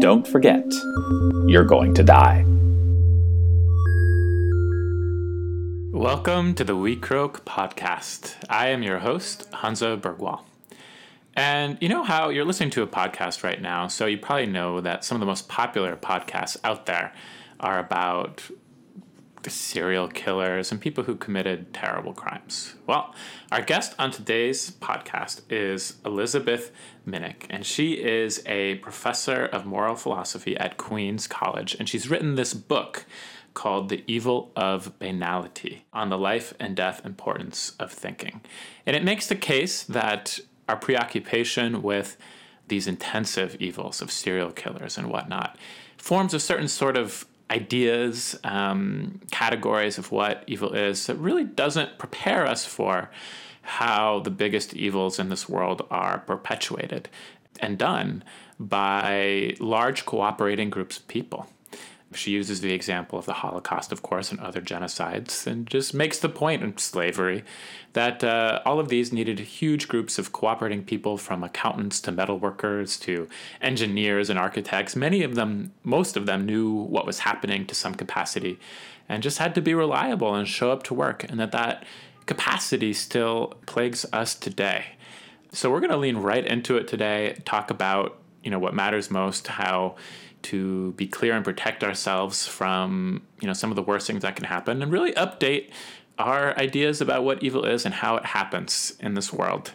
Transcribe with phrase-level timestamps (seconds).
[0.00, 0.64] don't forget,
[1.46, 2.42] you're going to die.
[5.92, 8.34] Welcome to the We Croak podcast.
[8.48, 10.40] I am your host, Hansa Bergwall.
[11.34, 14.80] And you know how you're listening to a podcast right now, so you probably know
[14.80, 17.12] that some of the most popular podcasts out there
[17.60, 18.42] are about
[19.48, 22.74] serial killers and people who committed terrible crimes.
[22.86, 23.14] Well,
[23.50, 26.72] our guest on today's podcast is Elizabeth
[27.06, 32.34] Minnich, and she is a professor of moral philosophy at Queens College, and she's written
[32.34, 33.06] this book
[33.54, 38.42] called The Evil of Banality on the life and death importance of thinking.
[38.84, 42.16] And it makes the case that our preoccupation with
[42.68, 45.58] these intensive evils of serial killers and whatnot
[45.96, 51.98] forms a certain sort of ideas, um, categories of what evil is that really doesn't
[51.98, 53.10] prepare us for
[53.62, 57.08] how the biggest evils in this world are perpetuated
[57.60, 58.24] and done
[58.58, 61.46] by large cooperating groups of people.
[62.12, 66.18] She uses the example of the Holocaust, of course, and other genocides, and just makes
[66.18, 67.44] the point in slavery
[67.92, 73.00] that uh, all of these needed huge groups of cooperating people from accountants to metalworkers
[73.02, 73.28] to
[73.60, 74.96] engineers and architects.
[74.96, 78.58] Many of them, most of them, knew what was happening to some capacity
[79.08, 81.84] and just had to be reliable and show up to work, and that that
[82.26, 84.84] capacity still plagues us today.
[85.52, 89.10] So we're going to lean right into it today, talk about you know what matters
[89.10, 89.96] most, how
[90.42, 94.36] to be clear and protect ourselves from you know some of the worst things that
[94.36, 95.70] can happen and really update
[96.18, 99.72] our ideas about what evil is and how it happens in this world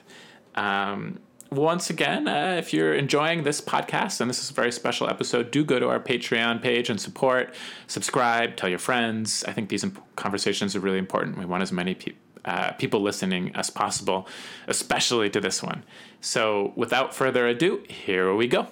[0.55, 1.19] um,
[1.52, 5.52] once again uh, if you're enjoying this podcast and this is a very special episode
[5.52, 7.53] do go to our patreon page and support
[7.88, 11.71] subscribe tell your friends i think these imp- conversations are really important we want as
[11.71, 14.27] many people uh, people listening as possible,
[14.67, 15.83] especially to this one.
[16.21, 18.67] So, without further ado, here we go.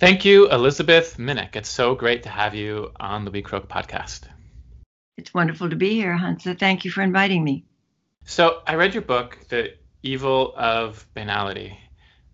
[0.00, 1.56] Thank you, Elizabeth Minnich.
[1.56, 4.22] It's so great to have you on the We Croak podcast.
[5.18, 6.54] It's wonderful to be here, Hansa.
[6.54, 7.66] Thank you for inviting me.
[8.24, 11.78] So, I read your book, The Evil of Banality,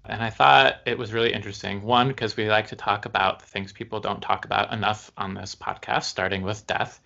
[0.05, 1.83] and I thought it was really interesting.
[1.83, 5.35] One, because we like to talk about the things people don't talk about enough on
[5.35, 7.01] this podcast, starting with death.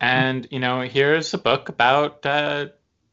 [0.00, 2.66] And, you know, here's a book about uh,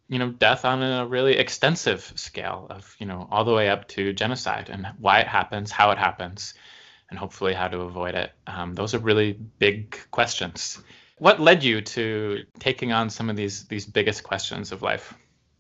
[0.08, 3.88] you know death on a really extensive scale of you know all the way up
[3.88, 6.54] to genocide and why it happens how it happens
[7.10, 10.80] and hopefully how to avoid it um, those are really big questions
[11.18, 15.14] what led you to taking on some of these these biggest questions of life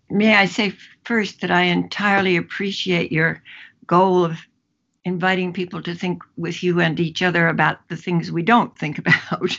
[0.09, 0.73] may i say
[1.03, 3.41] first that i entirely appreciate your
[3.87, 4.37] goal of
[5.03, 8.97] inviting people to think with you and each other about the things we don't think
[9.29, 9.57] about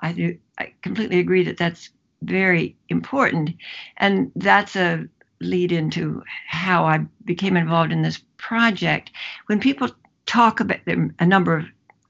[0.00, 1.90] i do i completely agree that that's
[2.22, 3.50] very important.
[3.98, 5.06] And that's a
[5.40, 9.10] lead into how I became involved in this project.
[9.46, 9.90] When people
[10.26, 11.66] talk about a number of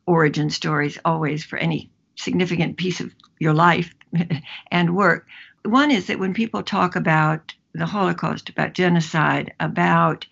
[0.06, 3.94] origin stories, always for any significant piece of your life
[4.70, 5.26] and work.
[5.64, 10.26] One is that when people talk about the Holocaust, about genocide, about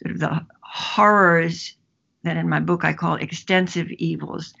[0.00, 1.74] sort of the horrors
[2.22, 4.54] that in my book I call extensive evils,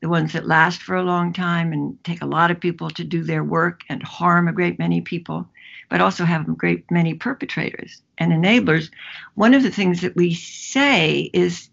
[0.00, 3.04] the ones that last for a long time and take a lot of people to
[3.04, 5.48] do their work and harm a great many people,
[5.88, 8.90] but also have a great many perpetrators and enablers.
[9.34, 11.68] One of the things that we say is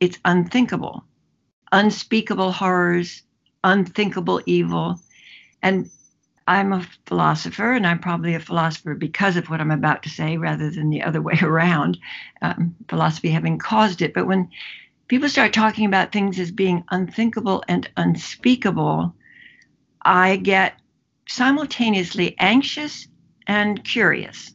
[0.00, 1.04] it's unthinkable,
[1.72, 3.22] unspeakable horrors,
[3.62, 5.00] unthinkable evil.
[5.62, 5.90] And
[6.46, 10.36] I'm a philosopher, and I'm probably a philosopher because of what I'm about to say
[10.36, 11.98] rather than the other way around,
[12.42, 14.14] um, philosophy having caused it.
[14.14, 14.50] But when
[15.08, 19.14] people start talking about things as being unthinkable and unspeakable,
[20.02, 20.74] I get
[21.28, 23.08] simultaneously anxious
[23.46, 24.53] and curious.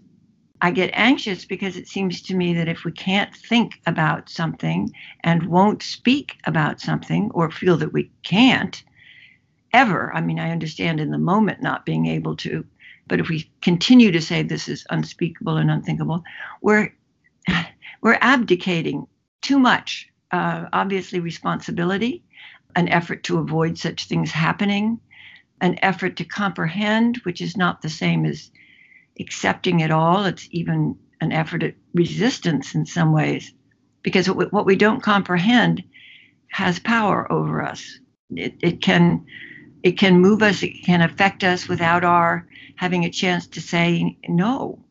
[0.61, 4.91] I get anxious because it seems to me that if we can't think about something
[5.23, 8.83] and won't speak about something or feel that we can't
[9.71, 12.65] ever, I mean, I understand in the moment not being able to,
[13.07, 16.23] but if we continue to say this is unspeakable and unthinkable,
[16.61, 16.93] we're
[18.01, 19.07] we're abdicating
[19.41, 22.23] too much uh, obviously responsibility,
[22.75, 24.99] an effort to avoid such things happening,
[25.61, 28.51] an effort to comprehend, which is not the same as
[29.19, 30.25] accepting it all.
[30.25, 33.53] It's even an effort at resistance in some ways,
[34.03, 35.83] because what we don't comprehend
[36.51, 37.99] has power over us.
[38.31, 39.25] It, it can
[39.83, 40.63] it can move us.
[40.63, 44.83] It can affect us without our having a chance to say no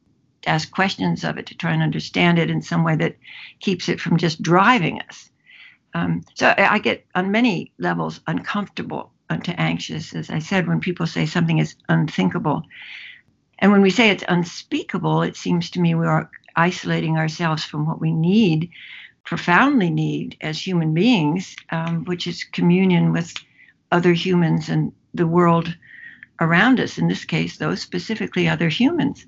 [0.43, 3.17] to ask questions of it, to try and understand it in some way that
[3.61, 5.31] keeps it from just driving us.
[5.95, 9.13] Um, so I get on many levels uncomfortable
[9.45, 12.63] to anxious, as I said, when people say something is unthinkable.
[13.59, 17.87] And when we say it's unspeakable, it seems to me we are isolating ourselves from
[17.87, 18.71] what we need
[19.29, 23.35] profoundly need as human beings, um, which is communion with
[23.93, 25.77] other humans and the world
[26.41, 29.27] around us, in this case, those specifically other humans.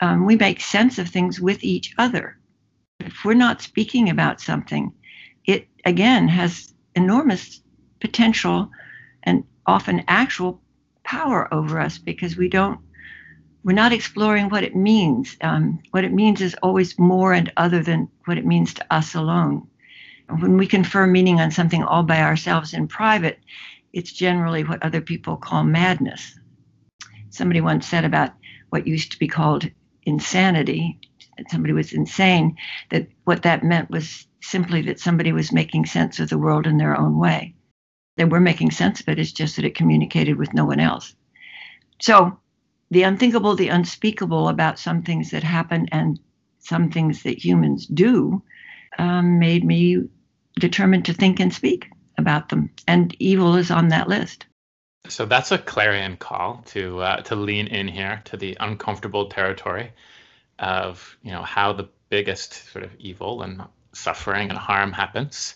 [0.00, 2.38] Um, we make sense of things with each other.
[3.00, 4.94] If we're not speaking about something,
[5.44, 7.60] it again has enormous
[8.00, 8.70] potential
[9.24, 10.62] and often actual
[11.04, 12.80] power over us because we don't
[13.68, 15.36] we're not exploring what it means.
[15.42, 19.14] Um, what it means is always more and other than what it means to us
[19.14, 19.68] alone.
[20.26, 23.38] When we confer meaning on something all by ourselves in private,
[23.92, 26.40] it's generally what other people call madness.
[27.28, 28.32] Somebody once said about
[28.70, 29.70] what used to be called
[30.02, 30.98] insanity,
[31.36, 32.56] that somebody was insane,
[32.88, 36.78] that what that meant was simply that somebody was making sense of the world in
[36.78, 37.54] their own way.
[38.16, 41.14] They were making sense of it, it's just that it communicated with no one else.
[42.00, 42.40] So,
[42.90, 46.18] the unthinkable, the unspeakable about some things that happen and
[46.58, 48.42] some things that humans do
[48.98, 50.08] um, made me
[50.58, 52.70] determined to think and speak about them.
[52.86, 54.46] And evil is on that list.
[55.08, 59.92] So that's a clarion call to uh, to lean in here to the uncomfortable territory
[60.58, 63.62] of you know how the biggest sort of evil and
[63.92, 65.54] suffering and harm happens.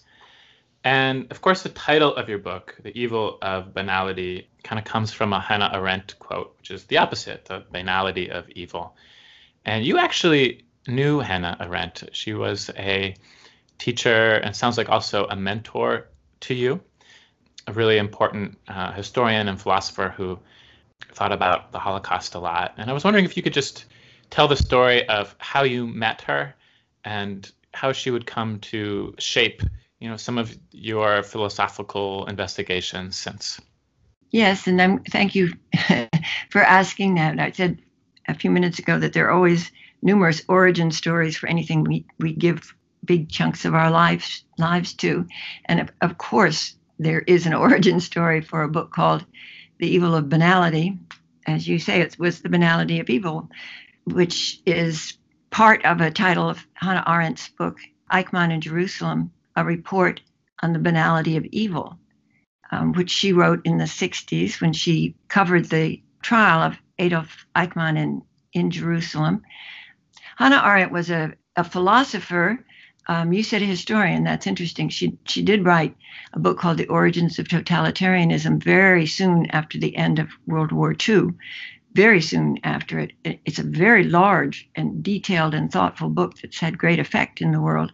[0.85, 5.13] And of course, the title of your book, The Evil of Banality, kind of comes
[5.13, 8.97] from a Hannah Arendt quote, which is the opposite, the banality of evil.
[9.65, 12.11] And you actually knew Hannah Arendt.
[12.13, 13.15] She was a
[13.79, 16.09] teacher and sounds like also a mentor
[16.41, 16.81] to you,
[17.69, 20.39] a really important uh, historian and philosopher who
[21.13, 22.75] thought about the Holocaust a lot.
[22.77, 23.85] And I was wondering if you could just
[24.31, 26.55] tell the story of how you met her
[27.05, 29.63] and how she would come to shape
[30.03, 33.61] you know some of your philosophical investigations since?
[34.33, 35.53] Yes and i'm thank you
[36.51, 37.39] for asking that.
[37.39, 37.81] I said
[38.27, 39.71] a few minutes ago that there are always
[40.03, 45.25] numerous origin stories for anything we, we give big chunks of our lives lives to.
[45.67, 49.25] And of, of course there is an origin story for a book called
[49.79, 50.99] the evil of banality.
[51.47, 53.49] As you say it was the banality of evil
[54.05, 55.17] which is
[55.51, 57.79] part of a title of hannah arendt's book
[58.11, 60.21] eichmann in jerusalem a report
[60.63, 61.99] on the banality of evil,
[62.71, 67.99] um, which she wrote in the 60s when she covered the trial of Adolf Eichmann
[67.99, 68.23] in,
[68.53, 69.43] in Jerusalem.
[70.37, 72.65] Hannah Arendt was a, a philosopher.
[73.09, 74.23] Um, you said a historian.
[74.25, 74.89] That's interesting.
[74.89, 75.97] She she did write
[76.33, 80.95] a book called The Origins of Totalitarianism very soon after the end of World War
[81.09, 81.31] II.
[81.95, 86.79] Very soon after it, it's a very large and detailed and thoughtful book that's had
[86.79, 87.93] great effect in the world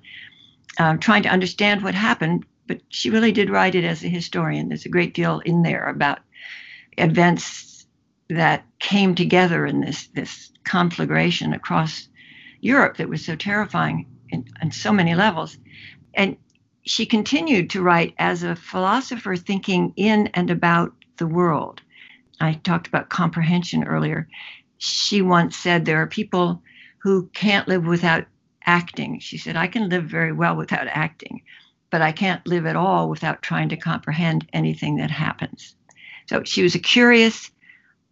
[0.79, 4.69] um, trying to understand what happened, but she really did write it as a historian.
[4.69, 6.21] There's a great deal in there about
[6.97, 7.87] events
[8.31, 12.09] that came together in this this conflagration across
[12.61, 15.57] Europe that was so terrifying in, on so many levels.
[16.15, 16.37] And
[16.83, 21.81] she continued to write as a philosopher thinking in and about the world.
[22.41, 24.29] I talked about comprehension earlier.
[24.79, 26.63] She once said there are people
[26.99, 28.27] who can't live without
[28.69, 29.19] acting.
[29.19, 31.41] She said, I can live very well without acting,
[31.91, 35.75] but I can't live at all without trying to comprehend anything that happens.
[36.27, 37.51] So she was a curious,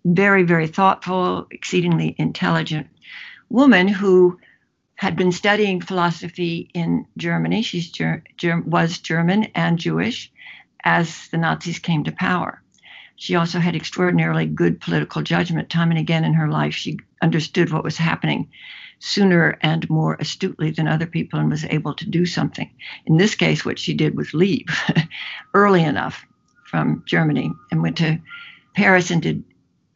[0.06, 2.86] very, very thoughtful, exceedingly intelligent
[3.50, 4.40] woman who
[4.94, 7.60] had been studying philosophy in Germany.
[7.60, 10.32] She ger- ger- was German and Jewish
[10.82, 12.62] as the Nazis came to power.
[13.16, 15.68] She also had extraordinarily good political judgment.
[15.68, 18.48] Time and again in her life, she understood what was happening
[18.98, 22.70] sooner and more astutely than other people and was able to do something.
[23.04, 24.66] In this case, what she did was leave
[25.54, 26.24] early enough
[26.64, 28.18] from Germany and went to
[28.74, 29.44] Paris and did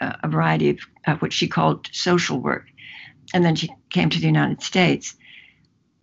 [0.01, 2.67] uh, a variety of uh, what she called social work.
[3.35, 5.15] And then she came to the United States.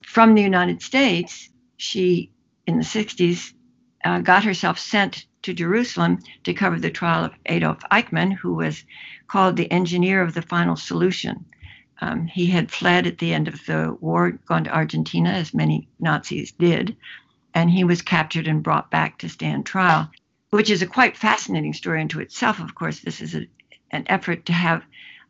[0.04, 2.32] From the United States, she,
[2.66, 3.54] in the 60s,
[4.04, 8.84] uh, got herself sent to Jerusalem to cover the trial of Adolf Eichmann, who was
[9.28, 11.46] called the engineer of the final solution.
[12.02, 15.90] Um, he had fled at the end of the war, gone to Argentina, as many
[16.00, 16.96] Nazis did,
[17.54, 20.10] and he was captured and brought back to stand trial,
[20.52, 22.60] which is a quite fascinating story unto itself.
[22.60, 23.48] Of course, this is a,
[23.92, 24.84] an effort to have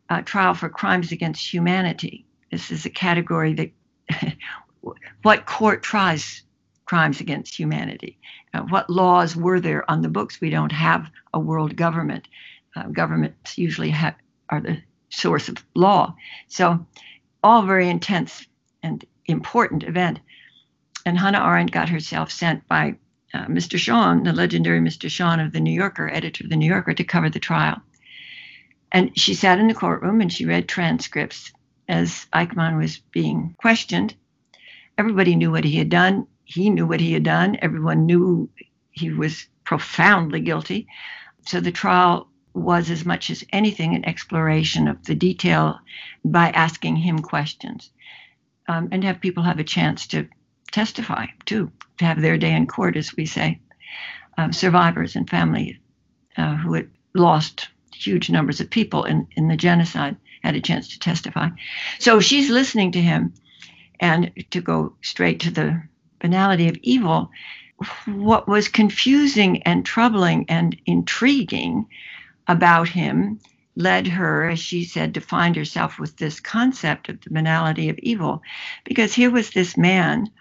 [0.09, 2.25] a trial for crimes against humanity.
[2.51, 4.35] This is a category that
[5.21, 6.43] what court tries
[6.87, 8.17] crimes against humanity?
[8.53, 10.41] Uh, what laws were there on the books?
[10.41, 12.27] We don't have a world government.
[12.75, 13.93] Uh, governments usually
[14.49, 14.77] are the
[15.09, 16.15] source of law.
[16.47, 16.85] So,
[17.43, 18.45] all very intense
[18.83, 20.19] and important event.
[21.05, 22.95] And Hannah Arendt got herself sent by
[23.33, 23.77] uh, Mr.
[23.77, 25.09] Shawn, the legendary Mr.
[25.09, 27.81] Shawn of the New Yorker, editor of the New Yorker, to cover the trial.
[28.91, 31.51] And she sat in the courtroom and she read transcripts
[31.87, 34.15] as Eichmann was being questioned.
[34.97, 36.27] everybody knew what he had done.
[36.43, 37.57] He knew what he had done.
[37.61, 38.49] Everyone knew
[38.91, 40.87] he was profoundly guilty.
[41.45, 45.79] So the trial was as much as anything an exploration of the detail
[46.25, 47.91] by asking him questions
[48.67, 50.27] um, and have people have a chance to
[50.71, 53.59] testify too, to have their day in court, as we say.
[54.37, 55.79] Um, survivors and family
[56.37, 60.89] uh, who had lost huge numbers of people in, in the genocide had a chance
[60.89, 61.49] to testify.
[61.99, 63.33] So she's listening to him,
[63.99, 65.81] and to go straight to the
[66.19, 67.31] banality of evil,
[68.05, 71.87] what was confusing and troubling and intriguing
[72.47, 73.39] about him
[73.75, 77.99] led her, as she said, to find herself with this concept of the banality of
[77.99, 78.41] evil.
[78.83, 80.31] Because here was this man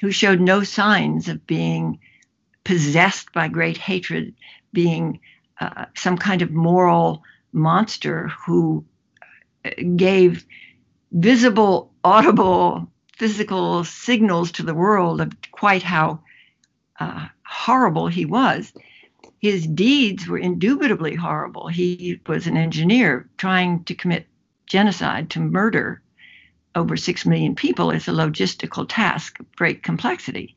[0.00, 2.00] who showed no signs of being
[2.64, 4.34] possessed by great hatred,
[4.72, 5.20] being
[5.60, 8.84] uh, some kind of moral monster who
[9.64, 10.44] uh, gave
[11.12, 16.20] visible, audible, physical signals to the world of quite how
[16.98, 18.72] uh, horrible he was
[19.40, 21.68] his deeds were indubitably horrible.
[21.68, 24.26] He was an engineer trying to commit
[24.66, 26.02] genocide, to murder
[26.74, 30.56] over 6 million people is a logistical task of great complexity.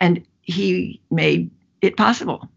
[0.00, 2.48] And he made it possible,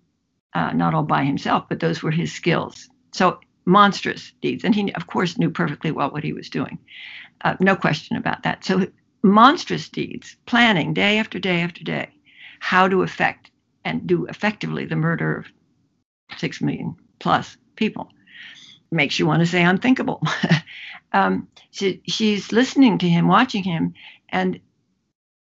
[0.54, 2.89] uh, not all by himself, but those were his skills.
[3.12, 4.63] So monstrous deeds.
[4.63, 6.80] And he, of course, knew perfectly well what he was doing.
[7.42, 8.63] Uh, no question about that.
[8.63, 8.88] So
[9.22, 12.10] monstrous deeds, planning day after day after day,
[12.60, 13.51] how to affect
[13.86, 15.46] and do effectively the murder of
[16.38, 18.10] six million plus people.
[18.92, 20.22] Makes you want to say unthinkable.
[21.13, 23.94] um, she, she's listening to him, watching him,
[24.30, 24.60] and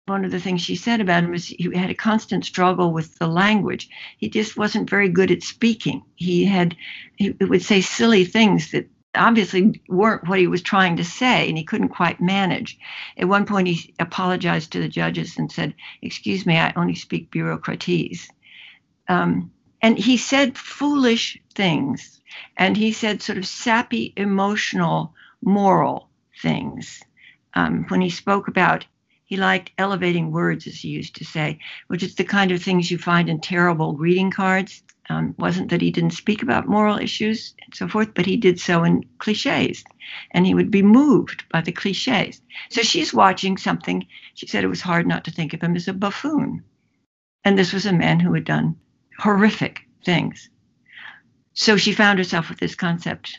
[0.07, 3.17] one of the things she said about him was he had a constant struggle with
[3.19, 3.89] the language.
[4.19, 6.03] He just wasn't very good at speaking.
[6.17, 6.77] He had
[7.17, 11.59] he would say silly things that obviously weren't what he was trying to say, and
[11.59, 12.79] he couldn't quite manage.
[13.17, 17.31] At one point, he apologized to the judges and said, Excuse me, I only speak
[17.31, 18.29] bureaucratese.
[19.09, 19.51] Um,
[19.83, 22.21] and he said foolish things,
[22.57, 26.09] and he said sort of sappy, emotional, moral
[26.41, 27.03] things.
[27.55, 28.87] Um, when he spoke about,
[29.25, 32.91] he liked elevating words, as he used to say, which is the kind of things
[32.91, 37.55] you find in terrible greeting cards um, wasn't that he didn't speak about moral issues
[37.65, 39.85] and so forth, but he did so in cliches.
[40.31, 42.41] And he would be moved by the cliches.
[42.71, 44.07] So she's watching something.
[44.35, 46.65] She said it was hard not to think of him as a buffoon.
[47.45, 48.77] And this was a man who had done
[49.19, 50.49] horrific things.
[51.55, 53.39] So she found herself with this concept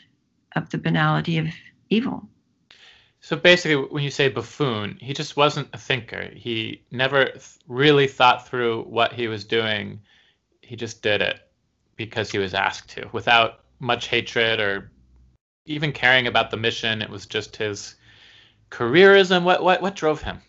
[0.54, 1.48] of the banality of
[1.88, 2.28] evil.
[3.20, 6.30] So basically, when you say buffoon, he just wasn't a thinker.
[6.34, 10.00] He never th- really thought through what he was doing.
[10.60, 11.40] He just did it
[11.96, 14.90] because he was asked to without much hatred or
[15.66, 17.02] even caring about the mission.
[17.02, 17.94] It was just his
[18.70, 19.44] careerism.
[19.44, 20.40] What what what drove him?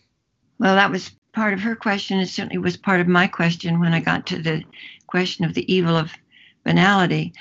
[0.59, 2.19] Well, that was part of her question.
[2.19, 4.63] It certainly was part of my question when I got to the
[5.07, 6.11] question of the evil of
[6.63, 7.33] banality.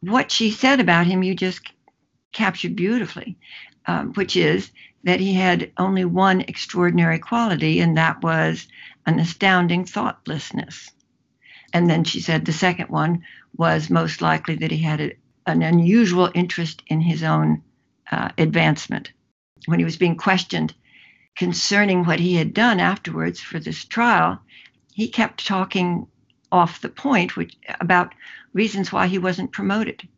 [0.00, 1.60] What she said about him, you just
[2.32, 3.38] captured beautifully,
[3.86, 4.70] um, which is
[5.04, 8.66] that he had only one extraordinary quality, and that was
[9.06, 10.90] an astounding thoughtlessness.
[11.72, 13.22] And then she said the second one
[13.56, 15.12] was most likely that he had a,
[15.46, 17.62] an unusual interest in his own
[18.10, 19.12] uh, advancement.
[19.66, 20.74] When he was being questioned
[21.36, 24.40] concerning what he had done afterwards for this trial,
[24.92, 26.06] he kept talking
[26.50, 28.14] off the point which, about
[28.52, 30.08] reasons why he wasn't promoted.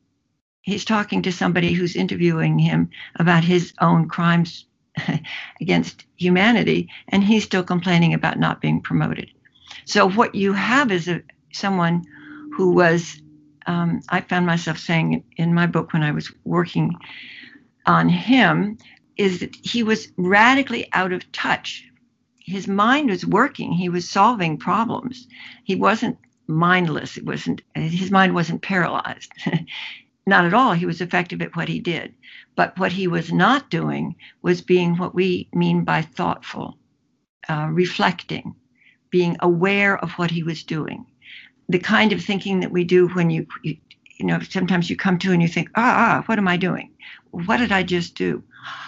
[0.63, 4.67] He's talking to somebody who's interviewing him about his own crimes
[5.61, 9.31] against humanity, and he's still complaining about not being promoted.
[9.85, 12.05] So what you have is a, someone
[12.53, 13.21] who was
[13.69, 16.95] um, I found myself saying in my book when I was working
[17.85, 18.79] on him
[19.17, 21.85] is that he was radically out of touch.
[22.39, 23.73] His mind was working.
[23.73, 25.29] He was solving problems.
[25.65, 27.19] He wasn't mindless.
[27.19, 29.31] It wasn't his mind wasn't paralyzed.
[30.27, 30.73] not at all.
[30.73, 32.15] He was effective at what he did.
[32.57, 36.79] But what he was not doing was being what we mean by thoughtful,
[37.51, 38.55] uh, reflecting,
[39.11, 41.05] being aware of what he was doing
[41.69, 43.77] the kind of thinking that we do when you, you,
[44.19, 46.93] you know, sometimes you come to and you think, ah, ah, what am I doing?
[47.31, 48.43] What did I just do?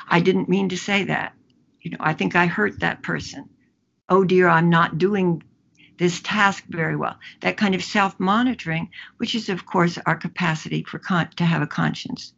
[0.09, 1.35] I didn't mean to say that.
[1.83, 3.49] You know, I think I hurt that person.
[4.09, 5.43] Oh dear, I'm not doing
[5.99, 7.17] this task very well.
[7.43, 11.63] That kind of self monitoring, which is, of course, our capacity for con- to have
[11.63, 12.33] a conscience.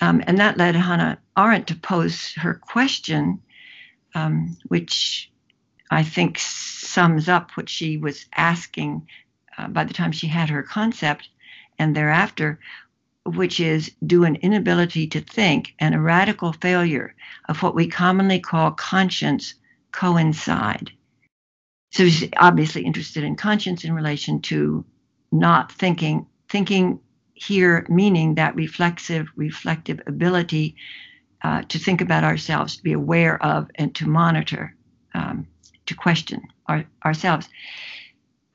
[0.00, 3.40] Um, and that led Hannah Arendt to pose her question,
[4.14, 5.30] um, which
[5.90, 9.06] I think sums up what she was asking
[9.58, 11.28] uh, by the time she had her concept
[11.78, 12.58] and thereafter,
[13.24, 17.14] which is due an inability to think and a radical failure
[17.48, 19.54] of what we commonly call conscience
[19.92, 20.90] coincide.
[21.92, 24.84] So she's obviously interested in conscience in relation to
[25.30, 27.00] not thinking, thinking
[27.34, 30.76] here meaning that reflexive, reflective ability
[31.42, 34.74] uh, to think about ourselves, to be aware of, and to monitor,
[35.14, 35.46] um,
[35.86, 37.48] to question our, ourselves.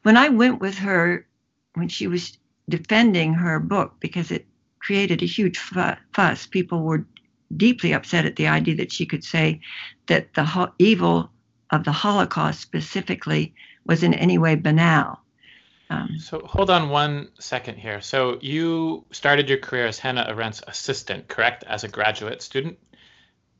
[0.03, 1.27] When I went with her,
[1.73, 2.37] when she was
[2.69, 4.45] defending her book, because it
[4.79, 7.05] created a huge fuss, people were
[7.55, 9.61] deeply upset at the idea that she could say
[10.07, 11.29] that the ho- evil
[11.71, 13.53] of the Holocaust specifically
[13.85, 15.19] was in any way banal.
[15.89, 18.01] Um, so hold on one second here.
[18.01, 22.77] So you started your career as Hannah Arendt's assistant, correct, as a graduate student?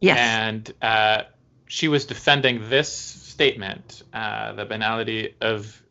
[0.02, 0.18] Yes.
[0.18, 1.24] And uh,
[1.68, 5.82] she was defending this statement, uh, the banality of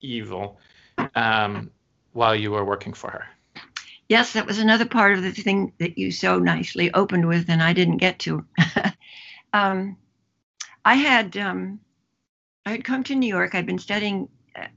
[0.00, 0.58] evil,
[1.14, 1.70] um,
[2.12, 3.26] while you were working for her.
[4.08, 7.62] Yes, that was another part of the thing that you so nicely opened with, and
[7.62, 8.44] I didn't get to.
[9.52, 9.96] um,
[10.84, 11.80] I had um,
[12.64, 13.54] I had come to New York.
[13.54, 14.28] I'd been studying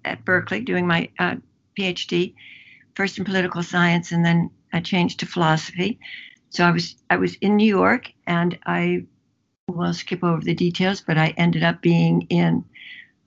[0.04, 1.36] at Berkeley, doing my uh,
[1.78, 2.34] PhD,
[2.96, 6.00] first in political science, and then I changed to philosophy.
[6.50, 9.06] So I was I was in New York, and I
[9.68, 12.66] will skip over the details, but I ended up being in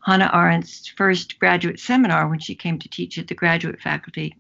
[0.04, 4.36] Hannah Arendt's first graduate seminar when she came to teach at the graduate faculty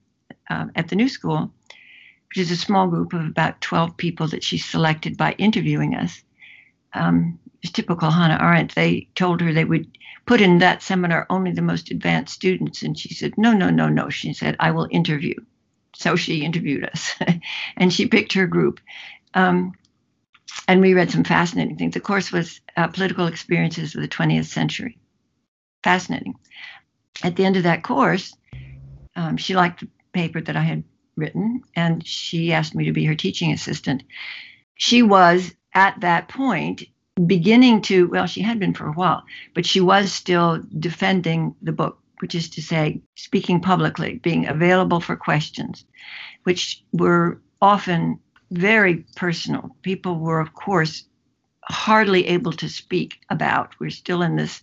[0.50, 1.52] um, at the New School,
[2.28, 6.22] which is a small group of about 12 people that she selected by interviewing us.
[6.92, 7.38] Um,
[7.72, 8.74] typical Hannah Arendt.
[8.74, 12.98] They told her they would put in that seminar only the most advanced students, and
[12.98, 15.34] she said, "No, no, no, no." She said, "I will interview."
[15.96, 17.14] So she interviewed us,
[17.76, 18.80] and she picked her group.
[19.32, 19.72] Um,
[20.68, 21.94] and we read some fascinating things.
[21.94, 24.98] The course was uh, Political Experiences of the 20th Century.
[25.84, 26.34] Fascinating.
[27.22, 28.34] At the end of that course,
[29.16, 30.82] um, she liked the paper that I had
[31.14, 34.02] written, and she asked me to be her teaching assistant.
[34.76, 36.84] She was at that point
[37.26, 39.24] beginning to, well, she had been for a while,
[39.54, 45.00] but she was still defending the book, which is to say, speaking publicly, being available
[45.00, 45.84] for questions,
[46.44, 48.18] which were often
[48.50, 49.76] very personal.
[49.82, 51.04] People were, of course,
[51.62, 53.74] hardly able to speak about.
[53.78, 54.62] We're still in this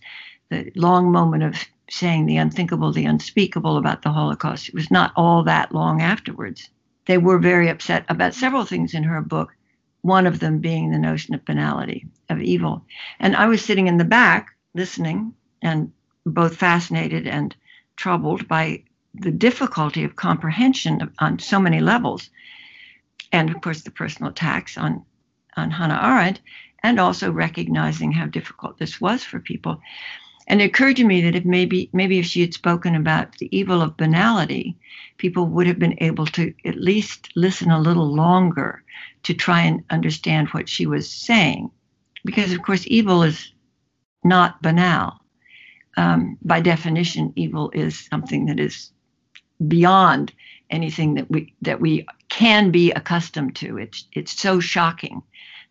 [0.52, 1.56] the long moment of
[1.90, 4.68] saying the unthinkable, the unspeakable about the Holocaust.
[4.68, 6.68] It was not all that long afterwards.
[7.06, 9.56] They were very upset about several things in her book,
[10.02, 12.84] one of them being the notion of banality, of evil.
[13.18, 15.92] And I was sitting in the back listening and
[16.24, 17.54] both fascinated and
[17.96, 18.84] troubled by
[19.14, 22.30] the difficulty of comprehension of, on so many levels.
[23.32, 25.04] And of course, the personal attacks on,
[25.56, 26.40] on Hannah Arendt,
[26.82, 29.80] and also recognizing how difficult this was for people.
[30.46, 33.48] And it occurred to me that if maybe maybe if she had spoken about the
[33.56, 34.76] evil of banality,
[35.18, 38.82] people would have been able to at least listen a little longer
[39.22, 41.70] to try and understand what she was saying.
[42.24, 43.52] Because of course evil is
[44.24, 45.20] not banal.
[45.96, 48.92] Um, by definition, evil is something that is
[49.68, 50.32] beyond
[50.70, 53.78] anything that we that we can be accustomed to.
[53.78, 55.22] It's it's so shocking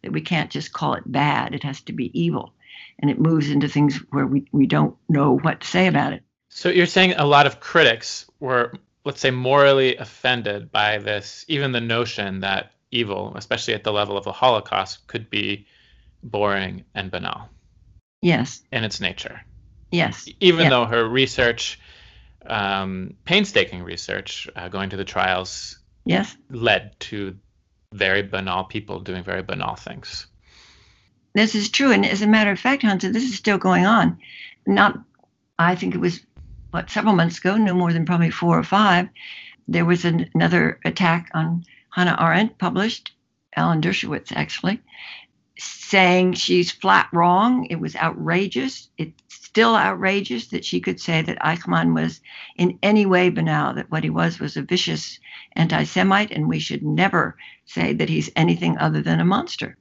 [0.02, 1.54] that we can't just call it bad.
[1.54, 2.54] It has to be evil
[3.02, 6.24] and it moves into things where we, we don't know what to say about it.
[6.50, 8.74] So you're saying a lot of critics were,
[9.06, 14.18] let's say, morally offended by this, even the notion that evil, especially at the level
[14.18, 15.66] of the Holocaust, could be
[16.24, 17.50] boring and banal.
[18.22, 18.62] Yes.
[18.72, 19.42] In its nature.
[19.92, 20.30] Yes.
[20.40, 21.80] Even though her research,
[22.46, 27.36] um, painstaking research, uh, going to the trials, yes, led to
[27.94, 30.28] very banal people doing very banal things
[31.34, 31.92] this is true.
[31.92, 34.18] And as a matter of fact, Hansa, this is still going on.
[34.68, 35.00] Not,
[35.58, 36.22] I think it was,
[36.72, 39.10] what, several months ago, no more than probably four or five,
[39.68, 43.12] there was an, another attack on Hannah Arendt, published,
[43.56, 44.82] Alan Dershowitz actually,
[45.58, 47.66] saying she's flat wrong.
[47.70, 48.90] It was outrageous.
[48.98, 52.22] It's still outrageous that she could say that Eichmann was
[52.56, 55.20] in any way banal, that what he was was a vicious
[55.54, 59.78] anti Semite, and we should never say that he's anything other than a monster.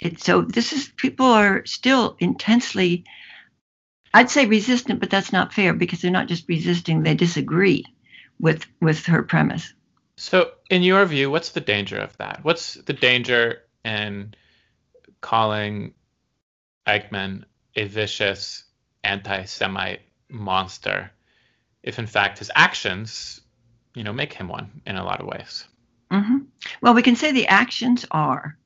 [0.00, 3.04] It, so this is people are still intensely,
[4.14, 7.84] I'd say resistant, but that's not fair because they're not just resisting; they disagree
[8.38, 9.74] with with her premise.
[10.16, 12.40] So, in your view, what's the danger of that?
[12.42, 14.34] What's the danger in
[15.20, 15.94] calling
[16.86, 17.44] Eichmann
[17.76, 18.64] a vicious
[19.04, 21.10] anti-Semite monster,
[21.82, 23.40] if in fact his actions,
[23.94, 25.64] you know, make him one in a lot of ways?
[26.10, 26.38] Mm-hmm.
[26.80, 28.56] Well, we can say the actions are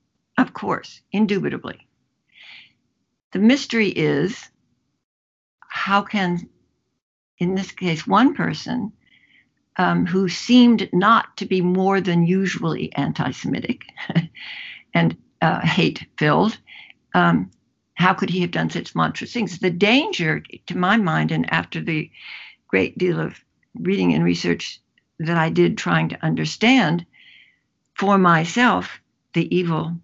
[0.43, 1.87] of course, indubitably.
[3.33, 4.49] The mystery is
[5.69, 6.49] how can,
[7.39, 8.93] in this case, one person
[9.77, 13.85] um, who seemed not to be more than usually anti Semitic
[14.95, 16.59] and uh, hate filled,
[17.15, 17.51] um,
[17.95, 19.59] how could he have done such monstrous things?
[19.59, 22.11] The danger, to my mind, and after the
[22.69, 23.39] great deal of
[23.75, 24.81] reading and research
[25.19, 27.07] that I did trying to understand
[27.95, 29.01] for myself
[29.35, 29.97] the evil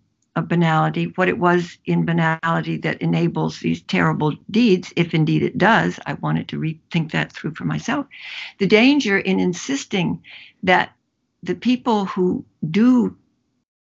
[0.43, 5.99] banality, what it was in banality that enables these terrible deeds, if indeed it does.
[6.07, 8.07] I wanted to rethink that through for myself.
[8.59, 10.23] The danger in insisting
[10.63, 10.93] that
[11.43, 13.17] the people who do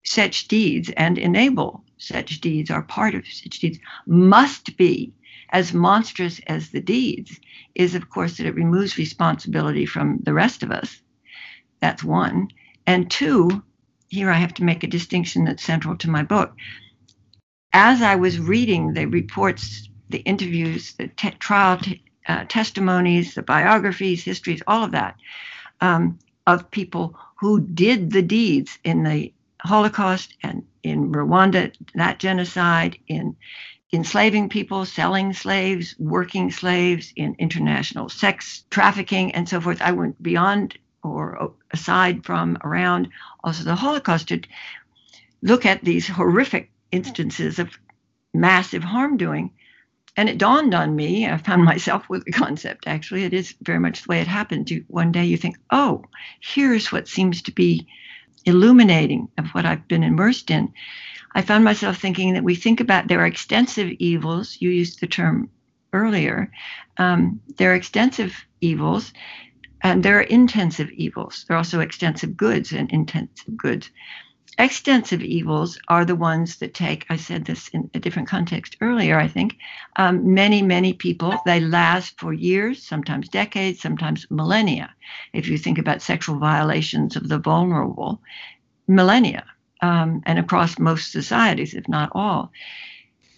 [0.04, 5.12] such deeds and enable such deeds are part of such deeds must be
[5.50, 7.38] as monstrous as the deeds
[7.74, 11.00] is of course that it removes responsibility from the rest of us
[11.80, 12.48] that's one
[12.86, 13.62] and two
[14.08, 16.54] here I have to make a distinction that's central to my book.
[17.72, 23.42] As I was reading the reports, the interviews, the te- trial t- uh, testimonies, the
[23.42, 25.16] biographies, histories, all of that,
[25.80, 32.98] um, of people who did the deeds in the Holocaust and in Rwanda, that genocide,
[33.08, 33.36] in
[33.92, 39.80] enslaving people, selling slaves, working slaves, in international sex trafficking, and so forth.
[39.80, 43.08] I went beyond or aside from around
[43.42, 44.40] also the Holocaust to
[45.42, 47.78] look at these horrific instances of
[48.32, 49.50] massive harm doing.
[50.16, 53.78] And it dawned on me, I found myself with the concept actually, it is very
[53.78, 54.70] much the way it happened.
[54.70, 56.04] You, one day you think, oh,
[56.40, 57.86] here's what seems to be
[58.44, 60.72] illuminating of what I've been immersed in.
[61.34, 64.56] I found myself thinking that we think about there are extensive evils.
[64.60, 65.50] You used the term
[65.92, 66.50] earlier.
[66.96, 69.12] Um, there are extensive evils
[69.84, 71.44] and there are intensive evils.
[71.46, 73.90] There are also extensive goods and intensive goods.
[74.56, 79.18] Extensive evils are the ones that take, I said this in a different context earlier,
[79.18, 79.56] I think.
[79.96, 84.94] Um, many, many people, they last for years, sometimes decades, sometimes millennia.
[85.32, 88.22] If you think about sexual violations of the vulnerable,
[88.88, 89.44] millennia,
[89.82, 92.52] um, and across most societies, if not all.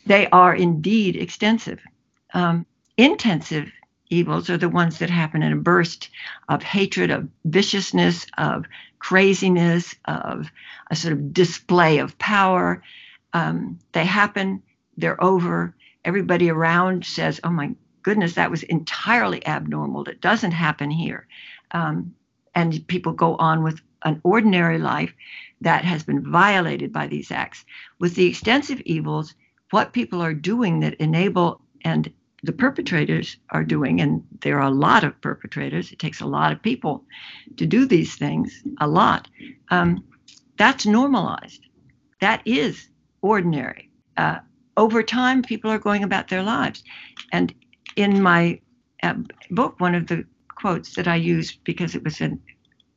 [0.04, 1.80] They are indeed extensive.
[2.34, 3.72] Um, intensive
[4.08, 6.10] evils are the ones that happen in a burst
[6.48, 8.66] of hatred, of viciousness, of
[8.98, 10.50] craziness, of
[10.90, 12.82] a sort of display of power.
[13.32, 14.62] Um, they happen,
[14.96, 15.74] they're over.
[16.04, 20.04] Everybody around says, oh my goodness, that was entirely abnormal.
[20.04, 21.26] That doesn't happen here.
[21.72, 22.14] Um,
[22.54, 25.12] and people go on with an ordinary life
[25.60, 27.64] that has been violated by these acts.
[27.98, 29.34] With the extensive evils,
[29.70, 32.12] what people are doing that enable and
[32.46, 36.52] the perpetrators are doing, and there are a lot of perpetrators, it takes a lot
[36.52, 37.04] of people
[37.56, 39.28] to do these things, a lot,
[39.70, 40.04] um,
[40.56, 41.66] that's normalized.
[42.20, 42.88] That is
[43.20, 43.90] ordinary.
[44.16, 44.38] Uh,
[44.76, 46.82] over time, people are going about their lives.
[47.32, 47.52] And
[47.96, 48.60] in my
[49.02, 49.14] uh,
[49.50, 52.40] book, one of the quotes that I used because it was an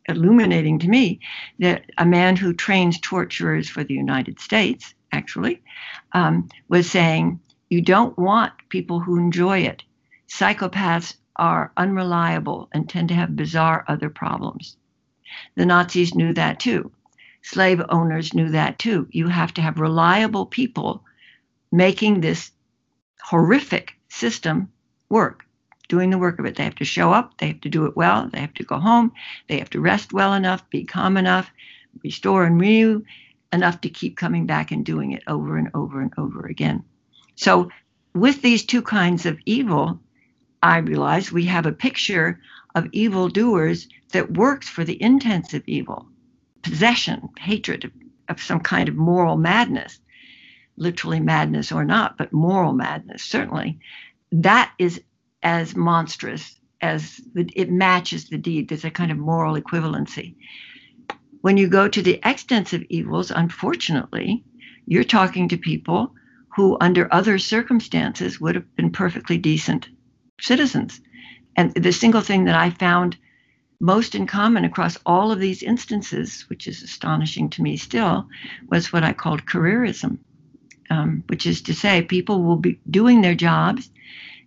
[0.08, 1.20] illuminating to me
[1.60, 5.62] that a man who trains torturers for the United States, actually,
[6.14, 9.84] um, was saying, you don't want people who enjoy it.
[10.28, 14.76] Psychopaths are unreliable and tend to have bizarre other problems.
[15.56, 16.92] The Nazis knew that too.
[17.42, 19.08] Slave owners knew that too.
[19.12, 21.04] You have to have reliable people
[21.72, 22.52] making this
[23.24, 24.72] horrific system
[25.10, 25.46] work,
[25.88, 26.56] doing the work of it.
[26.56, 28.80] They have to show up, they have to do it well, they have to go
[28.80, 29.12] home,
[29.48, 31.52] they have to rest well enough, be calm enough,
[32.04, 33.04] restore and renew
[33.54, 36.84] enough to keep coming back and doing it over and over and over again.
[37.40, 37.70] So,
[38.14, 40.02] with these two kinds of evil,
[40.62, 42.42] I realize we have a picture
[42.76, 46.10] of evil doers that works for the intensive evil
[46.64, 47.94] possession, hatred
[48.28, 50.02] of some kind of moral madness,
[50.76, 53.80] literally madness or not, but moral madness, certainly.
[54.34, 55.02] That is
[55.42, 58.68] as monstrous as the, it matches the deed.
[58.68, 60.36] There's a kind of moral equivalency.
[61.40, 64.44] When you go to the extensive evils, unfortunately,
[64.86, 66.14] you're talking to people
[66.60, 69.88] who, under other circumstances, would have been perfectly decent
[70.42, 71.00] citizens.
[71.56, 73.16] And the single thing that I found
[73.80, 78.28] most in common across all of these instances, which is astonishing to me still,
[78.68, 80.18] was what I called careerism,
[80.90, 83.90] um, which is to say, people will be doing their jobs,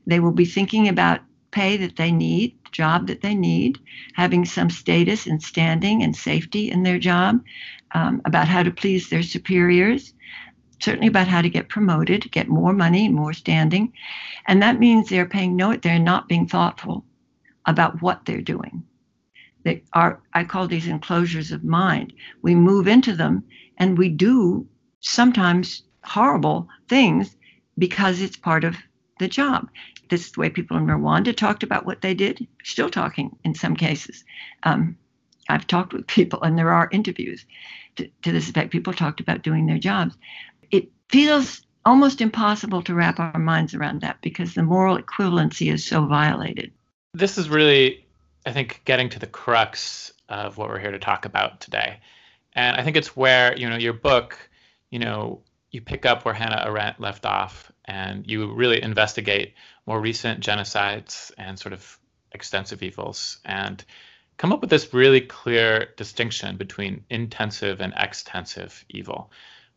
[0.07, 1.21] they will be thinking about
[1.51, 3.79] pay that they need, job that they need,
[4.13, 7.43] having some status and standing and safety in their job,
[7.95, 10.13] um, about how to please their superiors,
[10.83, 13.93] certainly about how to get promoted, get more money, more standing.
[14.47, 17.05] And that means they're paying no, they're not being thoughtful
[17.67, 18.83] about what they're doing.
[19.63, 22.13] They are, I call these enclosures of mind.
[22.43, 23.45] We move into them
[23.79, 24.67] and we do
[25.01, 27.37] sometimes horrible things
[27.79, 28.77] because it's part of
[29.21, 29.69] the job.
[30.09, 33.55] This is the way people in Rwanda talked about what they did, still talking in
[33.55, 34.25] some cases.
[34.65, 34.97] Um,
[35.49, 37.47] I've talked with people, and there are interviews
[37.97, 38.71] to, to this effect.
[38.71, 40.17] People talked about doing their jobs
[41.13, 46.07] feels almost impossible to wrap our minds around that because the moral equivalency is so
[46.07, 46.73] violated.
[47.15, 48.07] This is really,
[48.47, 52.01] I think, getting to the crux of what we're here to talk about today.
[52.55, 54.39] And I think it's where, you know, your book,
[54.91, 59.55] you know, you pick up where Hannah Arendt left off and you really investigate
[59.87, 61.99] more recent genocides and sort of
[62.33, 63.85] extensive evils and
[64.37, 69.31] come up with this really clear distinction between intensive and extensive evil,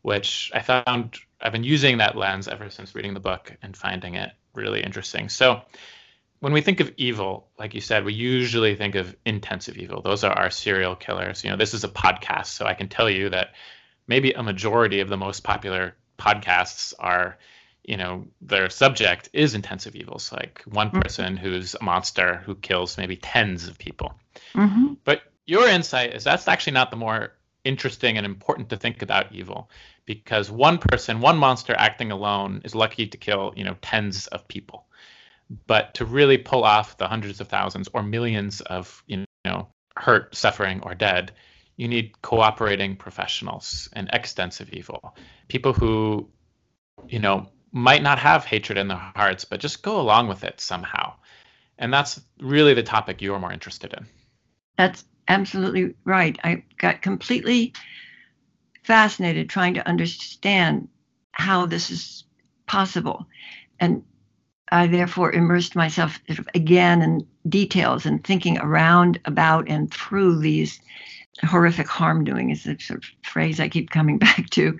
[0.05, 4.13] which I found I've been using that lens ever since reading the book and finding
[4.13, 5.29] it really interesting.
[5.29, 5.63] So,
[6.41, 10.03] when we think of evil, like you said, we usually think of intensive evil.
[10.03, 11.43] Those are our serial killers.
[11.43, 13.55] You know, this is a podcast, so I can tell you that
[14.05, 17.39] maybe a majority of the most popular podcasts are
[17.83, 20.99] you know their subject is intensive evils like one mm-hmm.
[20.99, 24.15] person who's a monster who kills maybe tens of people
[24.53, 24.93] mm-hmm.
[25.03, 27.33] but your insight is that's actually not the more
[27.65, 29.69] interesting and important to think about evil
[30.05, 34.47] because one person one monster acting alone is lucky to kill you know tens of
[34.47, 34.85] people
[35.67, 40.35] but to really pull off the hundreds of thousands or millions of you know hurt
[40.35, 41.31] suffering or dead
[41.75, 45.15] you need cooperating professionals and extensive evil
[45.47, 46.29] people who
[47.07, 50.61] you know might not have hatred in their hearts, but just go along with it
[50.61, 51.13] somehow.
[51.77, 54.05] And that's really the topic you're more interested in.
[54.77, 56.37] That's absolutely right.
[56.43, 57.73] I got completely
[58.83, 60.87] fascinated trying to understand
[61.31, 62.23] how this is
[62.67, 63.25] possible.
[63.79, 64.03] And
[64.71, 66.19] I therefore immersed myself
[66.53, 70.79] again in details and thinking around, about, and through these
[71.43, 74.77] horrific harm doing is the sort of phrase I keep coming back to.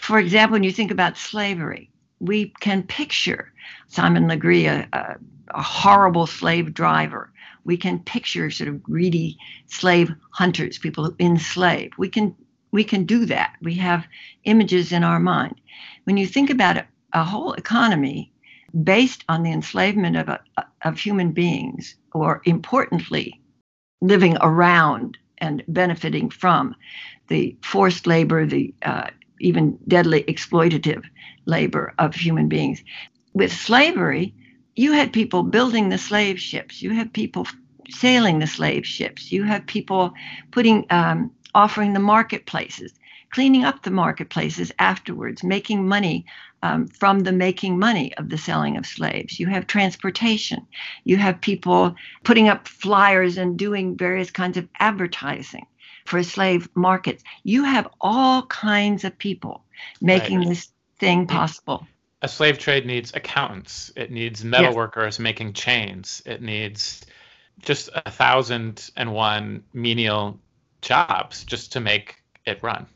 [0.00, 3.52] For example, when you think about slavery, we can picture
[3.88, 5.16] Simon Legree, a, a,
[5.54, 7.32] a horrible slave driver.
[7.64, 11.92] We can picture sort of greedy slave hunters, people who enslave.
[11.98, 12.34] We can
[12.72, 13.54] we can do that.
[13.60, 14.06] We have
[14.44, 15.60] images in our mind.
[16.04, 18.32] When you think about a, a whole economy
[18.82, 20.40] based on the enslavement of, a,
[20.82, 23.38] of human beings, or importantly,
[24.00, 26.74] living around and benefiting from
[27.28, 31.04] the forced labor, the uh, even deadly exploitative
[31.44, 32.82] labor of human beings.
[33.34, 34.34] With slavery,
[34.74, 37.46] you had people building the slave ships, you had people
[37.90, 40.12] sailing the slave ships, you had people
[40.50, 42.92] putting, um, offering the marketplaces,
[43.30, 46.24] cleaning up the marketplaces afterwards, making money
[46.62, 49.40] um, from the making money of the selling of slaves.
[49.40, 50.66] You have transportation.
[51.04, 55.66] You have people putting up flyers and doing various kinds of advertising
[56.04, 57.24] for slave markets.
[57.42, 59.64] You have all kinds of people
[60.00, 60.48] making right.
[60.48, 61.86] this thing possible.
[62.22, 63.90] A slave trade needs accountants.
[63.96, 64.76] It needs metal yes.
[64.76, 66.22] workers making chains.
[66.24, 67.04] It needs
[67.60, 70.38] just a thousand and one menial
[70.82, 72.86] jobs just to make it run.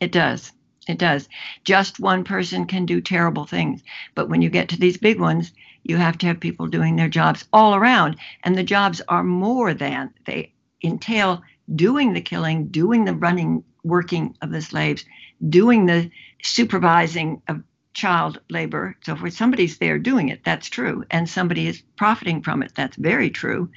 [0.00, 0.52] It does.
[0.88, 1.28] It does.
[1.64, 3.82] Just one person can do terrible things.
[4.14, 7.08] But when you get to these big ones, you have to have people doing their
[7.08, 8.16] jobs all around.
[8.44, 11.42] And the jobs are more than they entail
[11.74, 15.04] doing the killing, doing the running, working of the slaves,
[15.46, 16.10] doing the
[16.42, 17.62] supervising of
[18.00, 18.96] child labor.
[19.04, 21.04] So if somebody's there doing it, that's true.
[21.10, 23.68] And somebody is profiting from it, that's very true.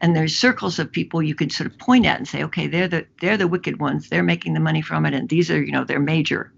[0.00, 2.88] And there's circles of people you could sort of point at and say, okay, they're
[2.88, 4.08] the they're the wicked ones.
[4.08, 5.14] They're making the money from it.
[5.14, 6.52] And these are, you know, their major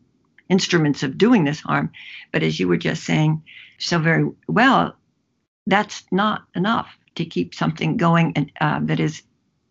[0.49, 1.93] instruments of doing this harm.
[2.33, 3.43] But as you were just saying
[3.79, 4.97] so very well,
[5.67, 9.23] that's not enough to keep something going and uh, that is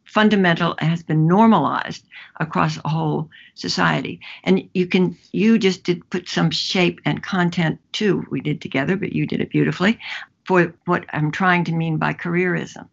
[0.10, 2.04] fundamental has been normalized
[2.40, 4.20] across a whole society.
[4.44, 8.26] And you can, you just did put some shape and content too.
[8.32, 10.00] We did together, but you did it beautifully
[10.46, 12.88] for what I'm trying to mean by careerism.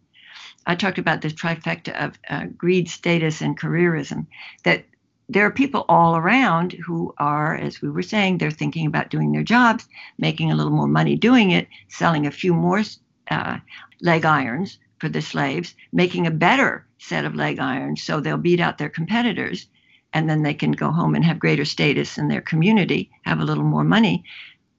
[0.67, 4.27] I talked about this trifecta of uh, greed, status, and careerism.
[4.63, 4.85] That
[5.29, 9.31] there are people all around who are, as we were saying, they're thinking about doing
[9.31, 9.87] their jobs,
[10.19, 12.83] making a little more money doing it, selling a few more
[13.31, 13.57] uh,
[14.01, 18.59] leg irons for the slaves, making a better set of leg irons so they'll beat
[18.59, 19.67] out their competitors
[20.13, 23.45] and then they can go home and have greater status in their community, have a
[23.45, 24.23] little more money.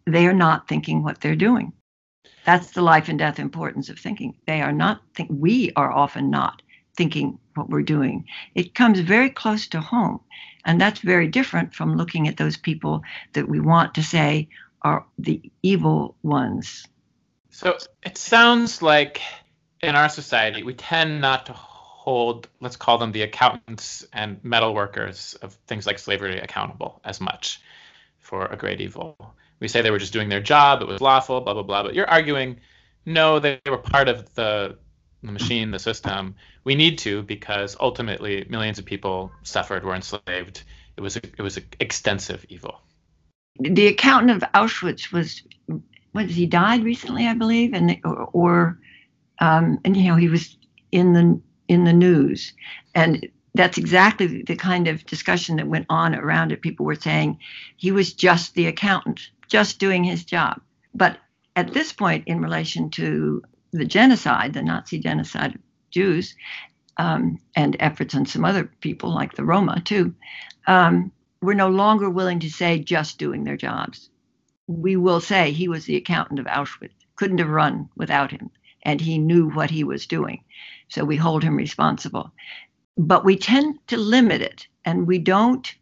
[0.07, 1.73] They are not thinking what they're doing.
[2.45, 4.35] That's the life and death importance of thinking.
[4.47, 6.63] They are not think we are often not
[6.97, 8.25] thinking what we're doing.
[8.55, 10.21] It comes very close to home.
[10.65, 13.03] And that's very different from looking at those people
[13.35, 14.49] that we want to say
[14.83, 16.87] are the evil ones.
[17.51, 19.21] So it sounds like
[19.83, 24.75] in our society, we tend not to hold, let's call them the accountants and metal
[24.75, 27.61] workers of things like slavery accountable as much
[28.19, 29.35] for a great evil.
[29.61, 31.83] We say they were just doing their job, it was lawful, blah, blah, blah.
[31.83, 32.61] But you're arguing,
[33.05, 34.79] no, they were part of the,
[35.23, 36.35] the machine, the system.
[36.65, 40.63] We need to because ultimately millions of people suffered, were enslaved.
[40.97, 42.81] It was a, it was an extensive evil.
[43.61, 45.43] the accountant of Auschwitz was,
[46.13, 48.79] was he died recently, I believe, and or, or
[49.41, 50.57] um, and you know he was
[50.93, 52.53] in the in the news,
[52.95, 56.63] and that's exactly the kind of discussion that went on around it.
[56.63, 57.39] People were saying
[57.77, 60.61] he was just the accountant, just doing his job.
[60.95, 61.19] But
[61.57, 66.35] at this point, in relation to the genocide, the Nazi genocide of Jews,
[66.97, 70.15] um, and efforts on some other people like the Roma too,
[70.67, 74.11] um, we're no longer willing to say just doing their jobs.
[74.67, 78.51] We will say he was the accountant of Auschwitz, couldn't have run without him,
[78.89, 80.43] and he knew what he was doing.
[80.89, 82.33] So we hold him responsible.
[82.97, 85.73] But we tend to limit it, and we don't.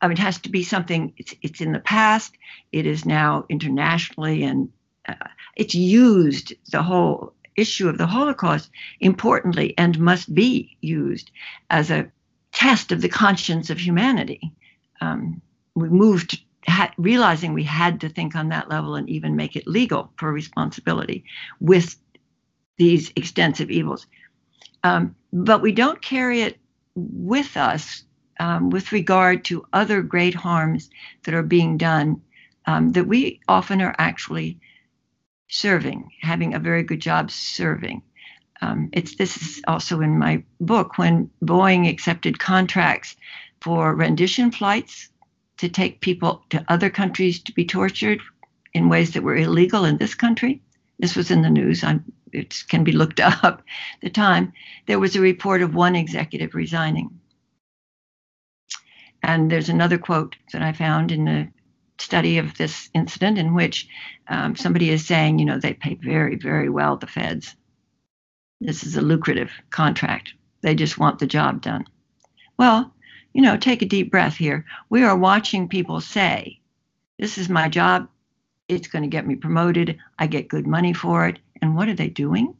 [0.00, 1.12] I mean, it has to be something.
[1.16, 2.36] It's it's in the past.
[2.70, 4.70] It is now internationally, and
[5.08, 6.54] uh, it's used.
[6.70, 11.30] The whole issue of the Holocaust, importantly, and must be used
[11.68, 12.10] as a
[12.52, 14.52] test of the conscience of humanity
[15.00, 15.42] um,
[15.74, 19.66] we moved ha- realizing we had to think on that level and even make it
[19.66, 21.24] legal for responsibility
[21.60, 21.96] with
[22.76, 24.06] these extensive evils.
[24.84, 26.58] Um, but we don't carry it
[26.94, 28.04] with us
[28.38, 30.90] um, with regard to other great harms
[31.24, 32.22] that are being done
[32.66, 34.58] um, that we often are actually
[35.48, 38.02] serving, having a very good job serving.
[38.60, 43.16] Um, it's this is also in my book when Boeing accepted contracts
[43.60, 45.08] for rendition flights
[45.58, 48.20] to take people to other countries to be tortured
[48.72, 50.62] in ways that were illegal in this country.
[50.98, 51.84] This was in the news.
[51.84, 52.04] I'm,
[52.36, 53.62] it can be looked up.
[54.02, 54.52] the time
[54.86, 57.20] there was a report of one executive resigning.
[59.22, 61.48] And there's another quote that I found in the
[61.98, 63.88] study of this incident in which
[64.28, 67.56] um, somebody is saying, you know, they pay very, very well, the feds.
[68.60, 70.32] This is a lucrative contract.
[70.62, 71.84] They just want the job done.
[72.58, 72.94] Well,
[73.32, 74.64] you know, take a deep breath here.
[74.88, 76.60] We are watching people say,
[77.18, 78.08] This is my job.
[78.68, 79.98] It's going to get me promoted.
[80.18, 81.38] I get good money for it.
[81.62, 82.54] And what are they doing?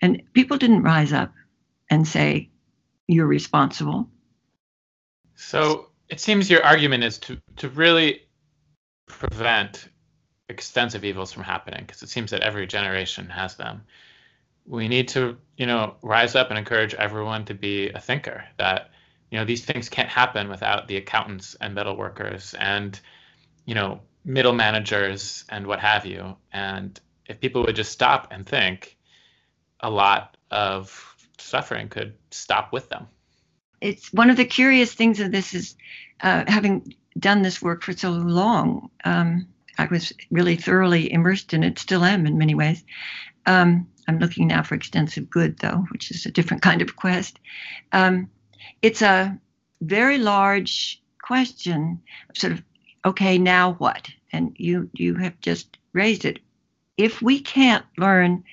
[0.00, 1.32] And people didn't rise up
[1.90, 2.50] and say,
[3.06, 4.08] You're responsible.
[5.34, 8.22] So it seems your argument is to, to really
[9.06, 9.88] prevent
[10.48, 13.82] extensive evils from happening because it seems that every generation has them
[14.66, 18.90] we need to you know rise up and encourage everyone to be a thinker that
[19.30, 23.00] you know these things can't happen without the accountants and metal workers and
[23.64, 26.36] you know middle managers and what have you.
[26.52, 28.96] And if people would just stop and think
[29.80, 33.06] a lot of suffering could stop with them.
[33.80, 35.76] It's one of the curious things of this is
[36.20, 41.62] uh, having done this work for so long um, i was really thoroughly immersed in
[41.62, 42.82] it still am in many ways.
[43.46, 47.38] Um, I'm looking now for extensive good, though, which is a different kind of quest.
[47.92, 48.30] Um,
[48.80, 49.38] it's a
[49.80, 52.02] very large question,
[52.34, 52.62] sort of,
[53.04, 54.08] okay, now what?
[54.32, 56.38] And you you have just raised it.
[56.96, 58.44] If we can't learn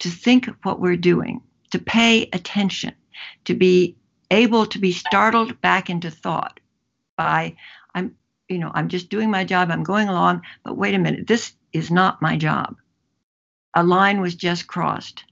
[0.00, 2.94] to think what we're doing, to pay attention,
[3.44, 3.96] to be
[4.30, 6.60] able to be startled back into thought
[7.16, 7.56] by
[7.94, 8.14] I'm
[8.48, 11.52] you know I'm just doing my job, I'm going along, but wait a minute, this
[11.72, 12.76] is not my job
[13.74, 15.24] a line was just crossed.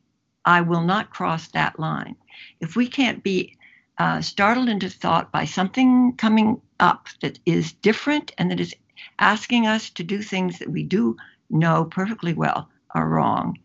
[0.45, 2.15] I will not cross that line.
[2.61, 3.56] If we can't be
[3.99, 8.75] uh, startled into thought by something coming up that is different and that is
[9.19, 11.17] asking us to do things that we do
[11.51, 13.59] know perfectly well are wrong,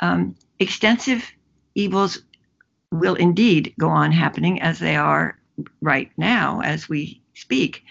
[0.00, 1.30] um, extensive
[1.74, 2.22] evils
[2.90, 5.38] will indeed go on happening as they are
[5.80, 7.84] right now as we speak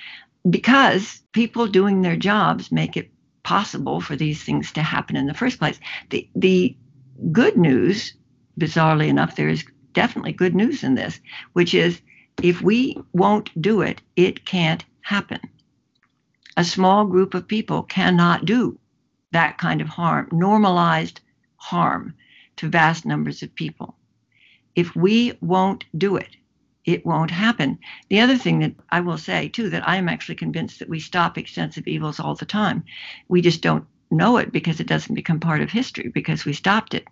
[0.49, 3.11] because people doing their jobs make it
[3.43, 5.79] possible for these things to happen in the first place.
[6.09, 6.75] The the
[7.31, 8.13] good news,
[8.59, 9.65] bizarrely enough, there is
[9.97, 11.19] definitely good news in this,
[11.53, 11.99] which is
[12.43, 15.39] if we won't do it, it can't happen.
[16.55, 18.77] A small group of people cannot do
[19.31, 21.19] that kind of harm, normalized
[21.55, 22.13] harm
[22.57, 23.95] to vast numbers of people.
[24.75, 26.35] If we won't do it,
[26.85, 27.79] it won't happen.
[28.09, 30.99] The other thing that I will say, too, that I am actually convinced that we
[30.99, 32.83] stop extensive evils all the time.
[33.29, 36.93] We just don't know it because it doesn't become part of history because we stopped
[36.93, 37.07] it.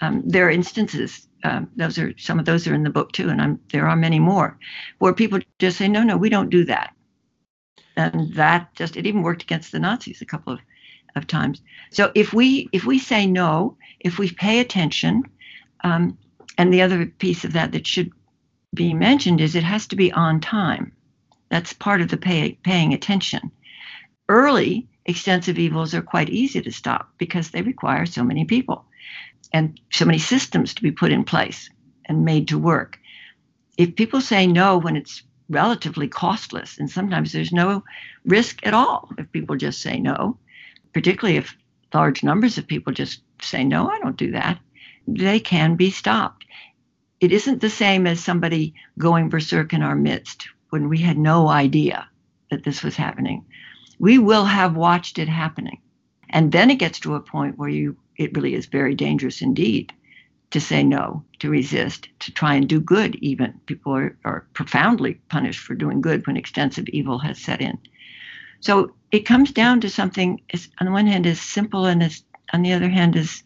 [0.00, 3.28] Um, there are instances, um, those are some of those are in the book too,
[3.28, 4.58] and I'm, there are many more,
[4.98, 6.94] where people just say, no, no, we don't do that.
[7.96, 10.60] And that just, it even worked against the Nazis a couple of,
[11.16, 11.62] of times.
[11.90, 15.24] So if we if we say no, if we pay attention,
[15.84, 16.18] um,
[16.56, 18.12] and the other piece of that that should
[18.74, 20.92] be mentioned is it has to be on time.
[21.50, 23.50] That's part of the pay, paying attention.
[24.28, 28.84] Early extensive evils are quite easy to stop because they require so many people
[29.52, 31.70] and so many systems to be put in place
[32.04, 32.98] and made to work.
[33.76, 36.78] If people say no when it's relatively costless.
[36.78, 37.84] And sometimes there's no
[38.24, 40.38] risk at all if people just say no,
[40.92, 41.56] particularly if
[41.92, 44.58] large numbers of people just say, no, I don't do that.
[45.06, 46.44] They can be stopped.
[47.20, 51.48] It isn't the same as somebody going berserk in our midst when we had no
[51.48, 52.08] idea
[52.50, 53.46] that this was happening.
[53.98, 55.80] We will have watched it happening.
[56.30, 59.92] And then it gets to a point where you it really is very dangerous indeed
[60.50, 63.52] to say no, to resist, to try and do good, even.
[63.66, 67.78] People are, are profoundly punished for doing good when extensive evil has set in.
[68.60, 72.22] So it comes down to something, as, on the one hand, as simple and as,
[72.52, 73.42] on the other hand, as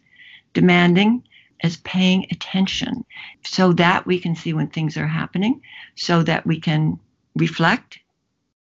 [0.53, 1.23] demanding
[1.61, 3.05] as paying attention
[3.43, 5.61] so that we can see when things are happening,
[5.95, 6.99] so that we can
[7.35, 7.99] reflect.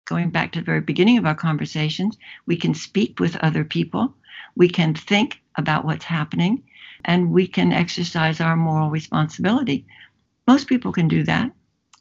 [0.04, 4.14] Going back to the very beginning of our conversations, we can speak with other people,
[4.56, 6.62] we can think about what's happening,
[7.04, 9.86] and we can exercise our moral responsibility.
[10.46, 11.50] Most people can do that.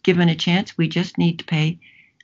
[0.04, 1.80] Given a chance, we just need to pay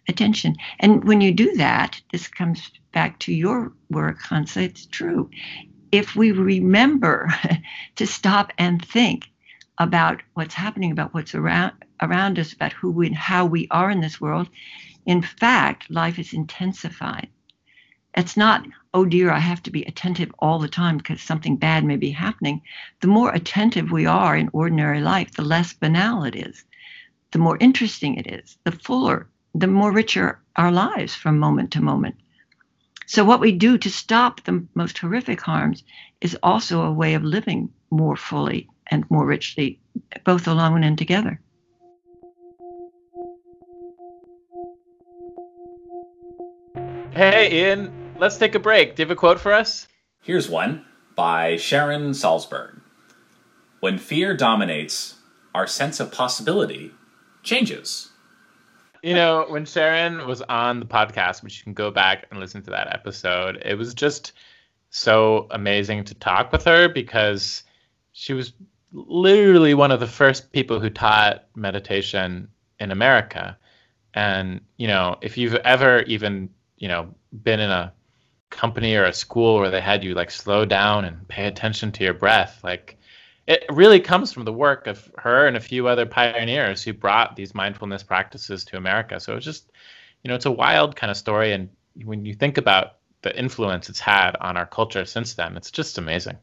[0.07, 0.55] attention.
[0.79, 5.29] And when you do that, this comes back to your work, Hansa, it's true.
[5.91, 7.29] If we remember
[7.95, 9.29] to stop and think
[9.77, 14.01] about what's happening, about what's around around us, about who and how we are in
[14.01, 14.49] this world,
[15.05, 17.29] in fact, life is intensified.
[18.17, 21.83] It's not, oh dear, I have to be attentive all the time because something bad
[21.83, 22.61] may be happening.
[23.01, 26.63] The more attentive we are in ordinary life, the less banal it is,
[27.31, 31.81] the more interesting it is, the fuller, the more richer our lives from moment to
[31.81, 32.15] moment.
[33.05, 35.83] So, what we do to stop the most horrific harms
[36.21, 39.79] is also a way of living more fully and more richly,
[40.23, 41.41] both alone and together.
[47.11, 48.95] Hey, Ian, let's take a break.
[48.95, 49.87] Do you have a quote for us?
[50.21, 50.85] Here's one
[51.15, 52.81] by Sharon Salzberg.
[53.79, 55.15] When fear dominates,
[55.53, 56.91] our sense of possibility
[57.43, 58.09] changes.
[59.03, 62.63] You know, when Sharon was on the podcast, which you can go back and listen
[62.63, 64.33] to that episode, it was just
[64.89, 67.63] so amazing to talk with her because
[68.13, 68.53] she was
[68.91, 72.47] literally one of the first people who taught meditation
[72.79, 73.57] in America.
[74.15, 77.13] And, you know, if you've ever even, you know,
[77.43, 77.93] been in a
[78.49, 82.03] company or a school where they had you like slow down and pay attention to
[82.03, 82.97] your breath like
[83.47, 87.35] it really comes from the work of her and a few other pioneers who brought
[87.35, 89.19] these mindfulness practices to america.
[89.19, 89.71] So it's just
[90.23, 91.69] you know it's a wild kind of story and
[92.03, 95.97] when you think about the influence it's had on our culture since then it's just
[95.97, 96.37] amazing.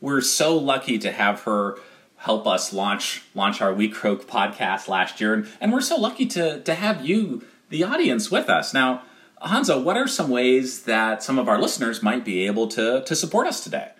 [0.00, 1.78] We're so lucky to have her
[2.16, 6.60] help us launch launch our WeCroak podcast last year and, and we're so lucky to
[6.62, 8.72] to have you the audience with us.
[8.72, 9.02] Now
[9.40, 13.16] Hansa, what are some ways that some of our listeners might be able to, to
[13.16, 13.90] support us today?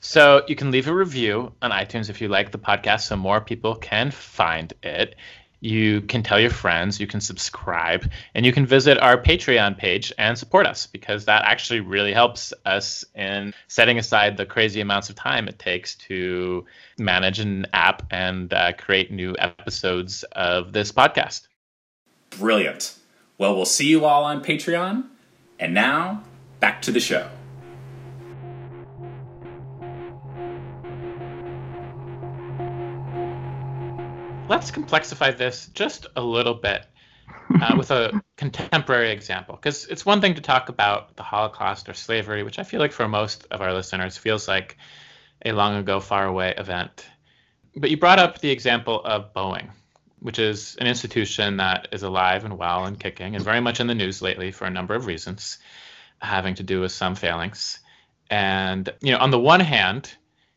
[0.00, 3.40] So you can leave a review on iTunes if you like the podcast so more
[3.40, 5.16] people can find it.
[5.60, 10.12] You can tell your friends, you can subscribe, and you can visit our Patreon page
[10.18, 15.08] and support us because that actually really helps us in setting aside the crazy amounts
[15.08, 16.64] of time it takes to
[16.98, 21.48] manage an app and uh, create new episodes of this podcast.
[22.38, 22.96] Brilliant.
[23.38, 25.04] Well, we'll see you all on Patreon.
[25.58, 26.22] And now,
[26.60, 27.28] back to the show.
[34.48, 36.86] Let's complexify this just a little bit
[37.60, 39.56] uh, with a contemporary example.
[39.56, 42.92] Because it's one thing to talk about the Holocaust or slavery, which I feel like
[42.92, 44.78] for most of our listeners feels like
[45.44, 47.06] a long ago, far away event.
[47.76, 49.68] But you brought up the example of Boeing
[50.20, 53.86] which is an institution that is alive and well and kicking and very much in
[53.86, 55.58] the news lately for a number of reasons
[56.20, 57.80] having to do with some failings.
[58.30, 60.12] And, you know, on the one hand,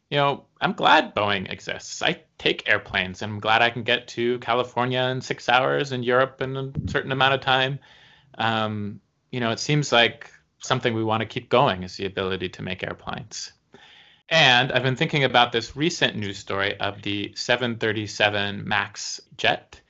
[0.10, 2.02] you know, I'm glad Boeing exists.
[2.02, 6.04] I take airplanes and I'm glad I can get to California in six hours and
[6.04, 7.80] Europe in a certain amount of time.
[8.38, 9.02] Um,
[9.32, 12.62] you know, it seems like something we want to keep going is the ability to
[12.62, 13.52] make airplanes.
[14.30, 19.82] And I've been thinking about this recent news story of the 737 MAX jet,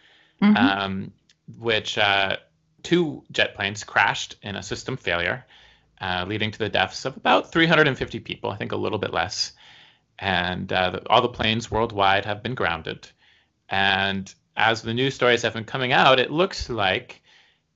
[0.41, 0.55] mm-hmm.
[0.55, 1.11] um,
[1.57, 2.37] which uh,
[2.81, 5.45] two jet planes crashed in a system failure,
[5.99, 9.51] uh, leading to the deaths of about 350 people, I think a little bit less.
[10.17, 13.09] And uh, all the planes worldwide have been grounded.
[13.67, 17.21] And as the news stories have been coming out, it looks like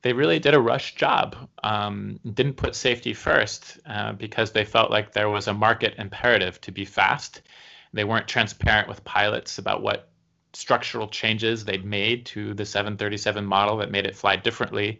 [0.03, 1.35] they really did a rush job.
[1.63, 6.59] Um, didn't put safety first uh, because they felt like there was a market imperative
[6.61, 7.41] to be fast.
[7.93, 10.09] They weren't transparent with pilots about what
[10.51, 14.99] structural changes they'd made to the 737 model that made it fly differently,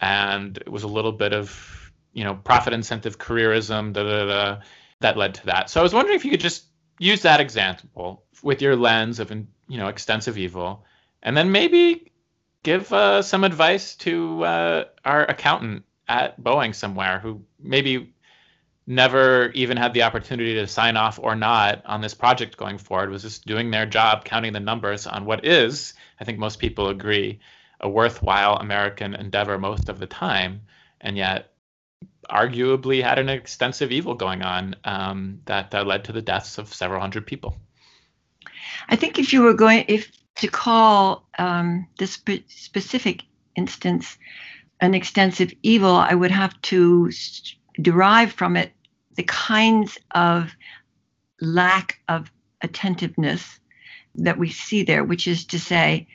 [0.00, 4.60] and it was a little bit of you know profit incentive careerism da, da, da,
[5.00, 5.70] that led to that.
[5.70, 6.64] So I was wondering if you could just
[6.98, 10.84] use that example with your lens of you know extensive evil,
[11.22, 12.07] and then maybe
[12.62, 18.14] give uh, some advice to uh, our accountant at Boeing somewhere who maybe
[18.86, 23.10] never even had the opportunity to sign off or not on this project going forward,
[23.10, 26.88] was just doing their job, counting the numbers on what is, I think most people
[26.88, 27.38] agree,
[27.80, 30.62] a worthwhile American endeavor most of the time,
[31.02, 31.52] and yet
[32.30, 36.72] arguably had an extensive evil going on um, that uh, led to the deaths of
[36.72, 37.56] several hundred people.
[38.88, 43.22] I think if you were going, if to call um, this spe- specific
[43.56, 44.16] instance
[44.80, 47.10] an extensive evil, I would have to
[47.82, 48.72] derive from it
[49.16, 50.52] the kinds of
[51.40, 52.30] lack of
[52.62, 53.58] attentiveness
[54.14, 56.06] that we see there, which is to say,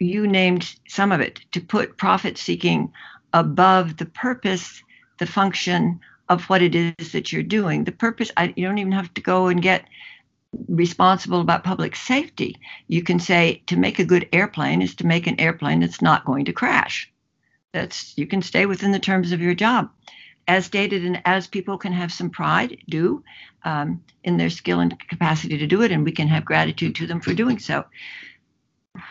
[0.00, 2.92] you named some of it, to put profit seeking
[3.32, 4.82] above the purpose,
[5.18, 7.84] the function of what it is that you're doing.
[7.84, 9.84] The purpose, I, you don't even have to go and get
[10.68, 12.58] responsible about public safety.
[12.88, 16.24] You can say to make a good airplane is to make an airplane that's not
[16.24, 17.10] going to crash.
[17.72, 19.90] That's you can stay within the terms of your job.
[20.48, 23.22] As stated, and as people can have some pride, do
[23.64, 27.06] um, in their skill and capacity to do it, and we can have gratitude to
[27.06, 27.84] them for doing so.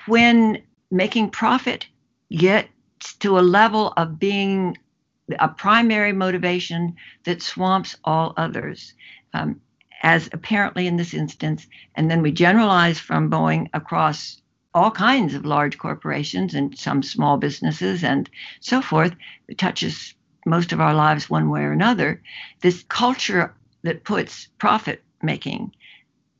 [0.08, 0.62] When
[0.92, 1.88] making profit
[2.30, 4.78] gets to a level of being
[5.40, 8.94] a primary motivation that swamps all others,
[9.34, 9.62] um,
[10.02, 11.68] as apparently in this instance.
[11.96, 14.42] And then we generalize from Boeing across
[14.74, 18.30] all kinds of large corporations and some small businesses and
[18.60, 19.14] so forth.
[19.48, 20.14] It touches
[20.46, 22.22] most of our lives one way or another.
[22.62, 25.72] This culture that puts profit making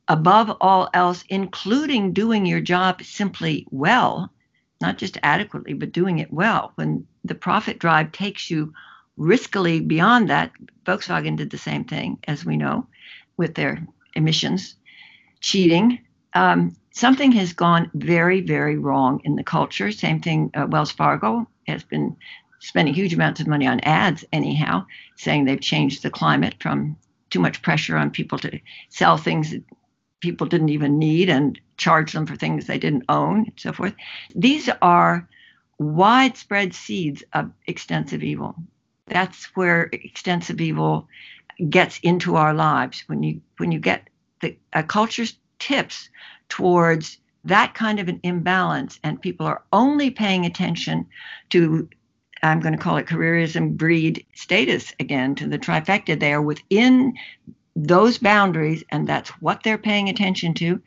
[0.08, 4.32] above all else, including doing your job simply well,
[4.80, 6.72] not just adequately, but doing it well.
[6.74, 8.74] When the profit drive takes you
[9.18, 10.50] riskily beyond that,
[10.84, 12.86] Volkswagen did the same thing, as we know
[13.36, 14.76] with their emissions,
[15.40, 16.00] cheating.
[16.34, 19.92] Um, something has gone very, very wrong in the culture.
[19.92, 22.16] Same thing, uh, Wells Fargo has been
[22.60, 26.96] spending huge amounts of money on ads, anyhow, saying they've changed the climate from
[27.30, 29.64] too much pressure on people to sell things that
[30.20, 33.94] people didn't even need and charge them for things they didn't own, and so forth.
[34.34, 35.28] These are
[35.78, 38.54] widespread seeds of extensive evil.
[39.06, 41.08] That's where extensive evil
[41.68, 44.08] gets into our lives when you when you get
[44.40, 46.08] the a culture's tips
[46.48, 51.06] towards that kind of an imbalance and people are only paying attention
[51.50, 51.88] to
[52.42, 57.14] i'm going to call it careerism breed status again to the trifecta they are within
[57.74, 60.80] those boundaries and that's what they're paying attention to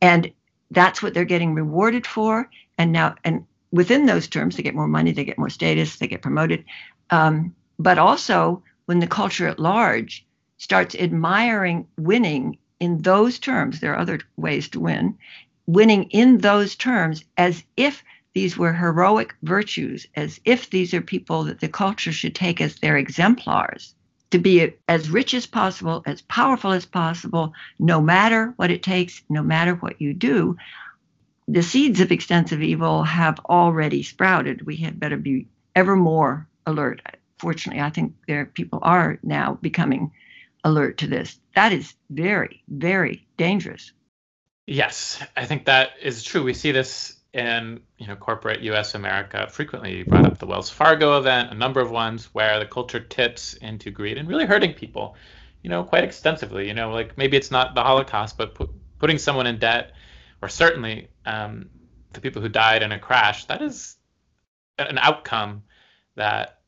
[0.00, 0.32] and
[0.70, 4.88] that's what they're getting rewarded for and now and within those terms they get more
[4.88, 6.64] money they get more status they get promoted
[7.10, 10.26] um, but also when the culture at large
[10.58, 15.16] starts admiring winning in those terms, there are other ways to win,
[15.64, 18.02] winning in those terms as if
[18.34, 22.80] these were heroic virtues, as if these are people that the culture should take as
[22.80, 23.94] their exemplars,
[24.32, 29.22] to be as rich as possible, as powerful as possible, no matter what it takes,
[29.28, 30.56] no matter what you do.
[31.46, 34.66] The seeds of extensive evil have already sprouted.
[34.66, 37.02] We had better be ever more alert
[37.40, 40.12] fortunately, I think there people are now becoming
[40.62, 41.40] alert to this.
[41.54, 43.92] That is very, very dangerous.
[44.66, 46.44] Yes, I think that is true.
[46.44, 48.94] We see this in you know corporate U.S.
[48.94, 49.98] America frequently.
[49.98, 53.54] You brought up the Wells Fargo event, a number of ones where the culture tips
[53.54, 55.16] into greed and really hurting people,
[55.62, 56.68] you know, quite extensively.
[56.68, 59.92] You know, like maybe it's not the Holocaust, but put, putting someone in debt,
[60.42, 61.70] or certainly um,
[62.12, 63.46] the people who died in a crash.
[63.46, 63.96] That is
[64.78, 65.62] an outcome
[66.16, 66.59] that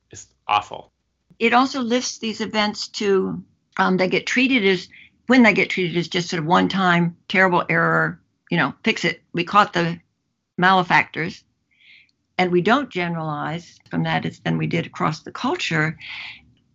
[0.47, 0.93] awful.
[1.38, 3.43] It also lifts these events to
[3.76, 4.88] um, they get treated as
[5.26, 8.20] when they get treated as just sort of one time terrible error,
[8.51, 9.22] you know, fix it.
[9.32, 10.01] We caught the
[10.59, 11.45] malefactors.
[12.38, 15.99] And we don't generalize from that as than we did across the culture.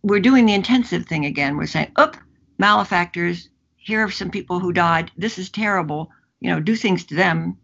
[0.03, 1.57] We're doing the intensive thing again.
[1.57, 2.15] We're saying, up,
[2.57, 5.11] malefactors, here are some people who died.
[5.17, 6.11] This is terrible.
[6.39, 7.57] You know, do things to them.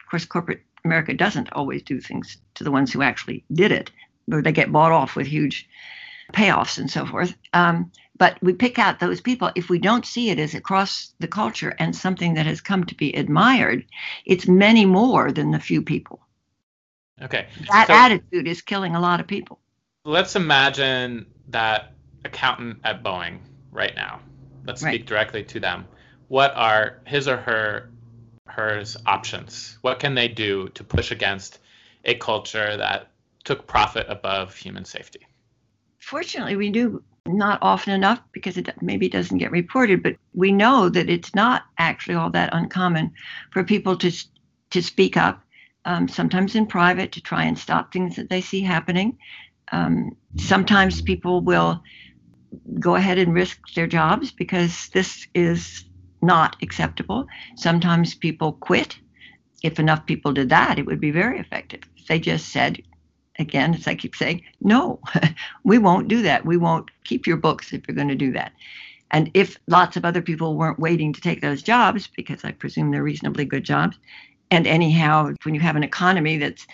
[0.00, 3.90] Of course, corporate America doesn't always do things to the ones who actually did it
[4.30, 5.68] or they get bought off with huge
[6.32, 7.34] payoffs and so forth.
[7.52, 9.50] Um, but we pick out those people.
[9.54, 12.94] If we don't see it as across the culture and something that has come to
[12.94, 13.84] be admired,
[14.24, 16.20] it's many more than the few people.
[17.20, 17.46] Okay.
[17.70, 19.60] That so attitude is killing a lot of people.
[20.04, 21.94] Let's imagine that
[22.24, 23.38] accountant at Boeing
[23.70, 24.20] right now.
[24.66, 24.94] Let's right.
[24.94, 25.86] speak directly to them.
[26.28, 27.90] What are his or her
[28.46, 29.78] hers options?
[29.82, 31.58] What can they do to push against
[32.04, 33.11] a culture that
[33.42, 35.26] took profit above human safety?
[35.98, 40.88] Fortunately, we do not often enough because it maybe doesn't get reported, but we know
[40.88, 43.12] that it's not actually all that uncommon
[43.50, 44.10] for people to
[44.70, 45.44] to speak up
[45.84, 49.18] um, sometimes in private to try and stop things that they see happening.
[49.70, 51.82] Um, sometimes people will
[52.78, 55.84] go ahead and risk their jobs because this is
[56.20, 57.26] not acceptable.
[57.56, 58.98] Sometimes people quit.
[59.62, 61.82] If enough people did that, it would be very effective.
[61.96, 62.82] If they just said,
[63.38, 65.00] again, as I keep saying, no,
[65.64, 66.44] we won't do that.
[66.44, 68.52] We won't keep your books if you're going to do that.
[69.10, 72.90] And if lots of other people weren't waiting to take those jobs, because I presume
[72.90, 73.98] they're reasonably good jobs,
[74.50, 76.66] and anyhow, when you have an economy that's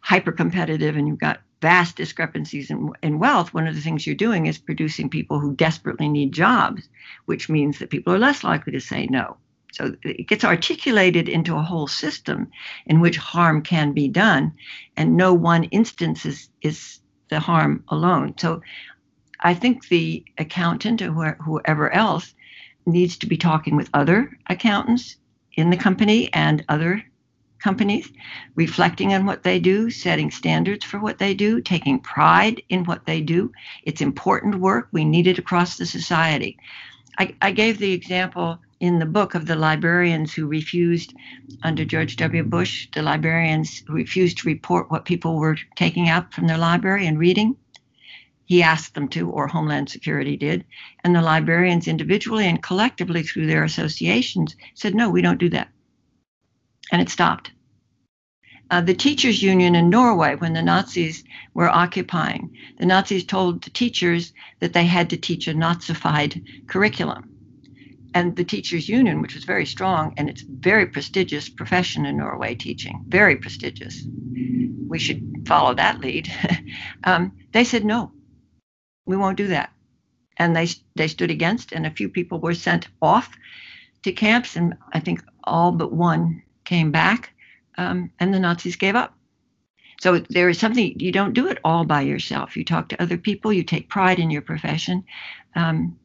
[0.00, 4.14] hyper competitive and you've got vast discrepancies in, in wealth, one of the things you're
[4.14, 6.88] doing is producing people who desperately need jobs,
[7.24, 9.36] which means that people are less likely to say no.
[9.74, 12.50] So it gets articulated into a whole system
[12.86, 14.52] in which harm can be done,
[14.96, 18.34] and no one instance is, is the harm alone.
[18.38, 18.62] So
[19.40, 22.34] I think the accountant or whoever else
[22.86, 25.16] needs to be talking with other accountants
[25.54, 27.02] in the company and other
[27.58, 28.12] companies,
[28.54, 33.06] reflecting on what they do, setting standards for what they do, taking pride in what
[33.06, 33.50] they do.
[33.82, 34.88] It's important work.
[34.92, 36.58] We need it across the society.
[37.18, 41.14] I, I gave the example in the book of the librarians who refused,
[41.62, 42.42] under George W.
[42.42, 47.18] Bush, the librarians refused to report what people were taking out from their library and
[47.18, 47.56] reading.
[48.44, 50.64] He asked them to, or Homeland Security did.
[51.02, 55.68] And the librarians, individually and collectively through their associations, said, no, we don't do that.
[56.92, 57.50] And it stopped
[58.70, 62.56] uh, the teachers' union in Norway when the Nazis were occupying.
[62.78, 67.30] The Nazis told the teachers that they had to teach a Nazified curriculum.
[68.14, 72.54] And the teachers' union, which was very strong, and it's very prestigious profession in Norway,
[72.54, 74.06] teaching, very prestigious.
[74.88, 76.32] We should follow that lead.
[77.04, 78.12] um, they said, no,
[79.04, 79.72] we won't do that.
[80.36, 83.36] And they, they stood against, and a few people were sent off
[84.04, 87.34] to camps, and I think all but one came back
[87.76, 89.14] um, and the Nazis gave up.
[90.00, 92.56] So there is something you don't do it all by yourself.
[92.56, 93.52] You talk to other people.
[93.52, 95.04] You take pride in your profession,
[95.54, 95.98] um,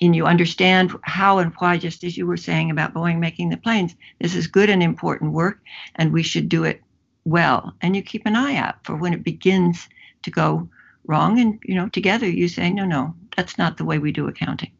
[0.00, 1.76] and you understand how and why.
[1.76, 5.32] Just as you were saying about Boeing making the planes, this is good and important
[5.32, 5.60] work,
[5.96, 6.82] and we should do it
[7.24, 7.74] well.
[7.80, 9.88] And you keep an eye out for when it begins
[10.22, 10.68] to go
[11.06, 14.28] wrong, and you know together you say, no, no, that's not the way we do
[14.28, 14.72] accounting.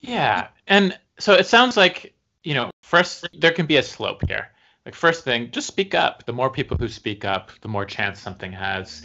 [0.00, 4.48] Yeah, and so it sounds like you know first there can be a slope here
[4.84, 8.20] like first thing just speak up the more people who speak up the more chance
[8.20, 9.04] something has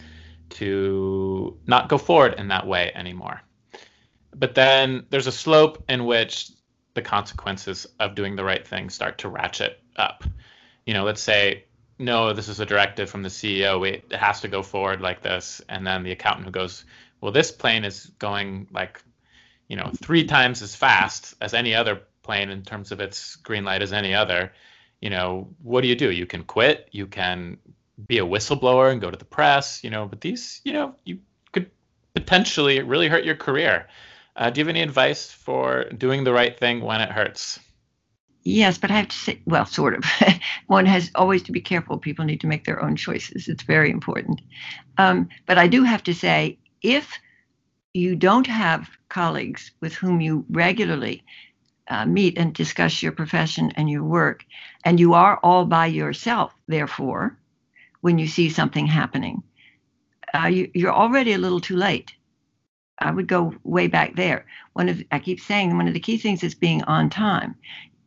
[0.50, 3.42] to not go forward in that way anymore
[4.36, 6.52] but then there's a slope in which
[6.94, 10.24] the consequences of doing the right thing start to ratchet up
[10.86, 11.64] you know let's say
[11.98, 15.62] no this is a directive from the ceo it has to go forward like this
[15.70, 16.86] and then the accountant who goes
[17.22, 19.04] well this plane is going like
[19.68, 23.64] you know three times as fast as any other plane in terms of its green
[23.64, 24.52] light as any other
[25.02, 26.12] you know, what do you do?
[26.12, 27.58] You can quit, you can
[28.08, 31.20] be a whistleblower and go to the press, you know, but these, you know, you
[31.52, 31.70] could
[32.14, 33.88] potentially really hurt your career.
[34.36, 37.60] Uh, do you have any advice for doing the right thing when it hurts?
[38.44, 40.06] Yes, but I have to say, well, sort of.
[40.68, 41.98] One has always to be careful.
[41.98, 43.48] People need to make their own choices.
[43.48, 44.42] It's very important.
[44.98, 47.20] Um, but I do have to say, if
[47.94, 51.24] you don't have colleagues with whom you regularly
[51.90, 54.46] uh, meet and discuss your profession and your work.
[54.86, 57.38] And you are all by yourself, therefore,
[58.02, 59.44] when you see something happening.
[60.34, 62.14] Uh, you, you're already a little too late.
[63.00, 64.46] I would go way back there.
[64.74, 67.56] One of I keep saying one of the key things is being on time.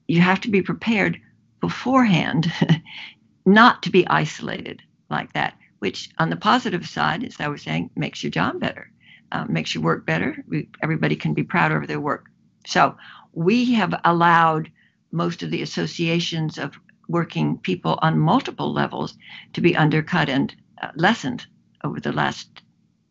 [0.07, 1.21] You have to be prepared
[1.61, 2.53] beforehand,
[3.47, 5.55] not to be isolated like that.
[5.79, 8.91] Which, on the positive side, as I was saying, makes your job better,
[9.33, 10.45] uh, makes your work better.
[10.47, 12.27] We, everybody can be proud of their work.
[12.67, 12.97] So,
[13.33, 14.71] we have allowed
[15.11, 16.79] most of the associations of
[17.09, 19.17] working people on multiple levels
[19.55, 21.47] to be undercut and uh, lessened
[21.83, 22.63] over the last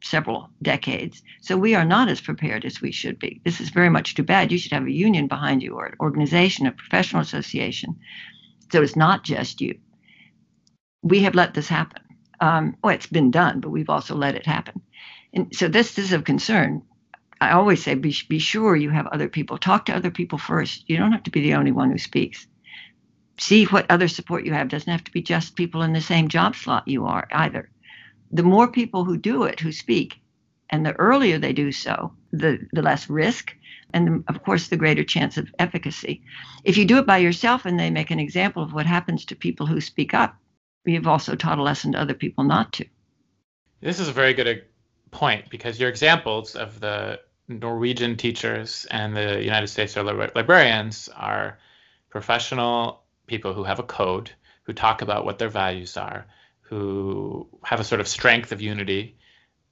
[0.04, 1.22] several decades.
[1.41, 3.41] So we are not as prepared as we should be.
[3.43, 4.52] This is very much too bad.
[4.52, 7.99] You should have a union behind you or an organization, a professional association.
[8.72, 9.80] So it's not just you.
[11.04, 12.02] We have let this happen.
[12.39, 14.82] Um, well, it's been done, but we've also let it happen.
[15.34, 16.84] And so this, this is of concern.
[17.39, 19.58] I always say be, be sure you have other people.
[19.58, 20.84] Talk to other people first.
[20.88, 22.47] You don't have to be the only one who speaks.
[23.39, 24.68] See what other support you have.
[24.68, 27.70] Doesn't have to be just people in the same job slot you are either.
[28.32, 30.19] The more people who do it, who speak,
[30.69, 33.53] and the earlier they do so, the, the less risk,
[33.93, 36.23] and of course, the greater chance of efficacy.
[36.63, 39.36] If you do it by yourself and they make an example of what happens to
[39.36, 40.36] people who speak up,
[40.86, 42.86] you've also taught a lesson to other people not to.
[43.82, 44.61] This is a very good uh,
[45.11, 51.59] point because your examples of the Norwegian teachers and the United States librarians are
[52.09, 54.32] professional people who have a code
[54.63, 56.27] who talk about what their values are,
[56.72, 59.17] who have a sort of strength of unity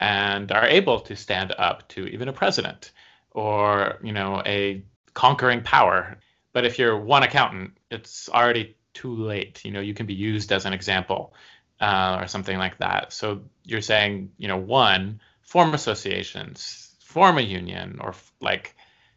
[0.01, 2.91] and are able to stand up to even a president
[3.31, 4.83] or, you know, a
[5.13, 6.17] conquering power.
[6.51, 9.63] But if you're one accountant, it's already too late.
[9.63, 11.33] You know, you can be used as an example
[11.79, 13.13] uh, or something like that.
[13.13, 18.75] So you're saying, you know, one, form associations, form a union, or like,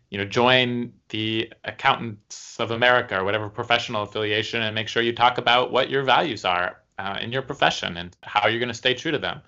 [0.09, 5.15] you know, join the Accountants of America or whatever professional affiliation, and make sure you
[5.15, 8.75] talk about what your values are uh, in your profession and how you're going to
[8.75, 9.41] stay true to them.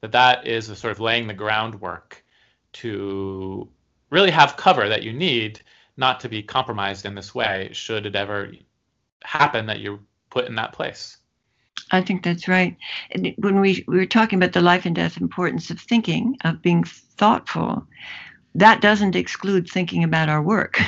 [0.00, 2.24] That that is a sort of laying the groundwork
[2.74, 3.68] to
[4.10, 5.60] really have cover that you need
[5.96, 8.52] not to be compromised in this way should it ever
[9.24, 11.18] happen that you're put in that place.
[11.90, 12.76] I think that's right.
[13.12, 16.62] And when we, we were talking about the life and death importance of thinking, of
[16.62, 17.86] being thoughtful,
[18.54, 20.80] that doesn't exclude thinking about our work.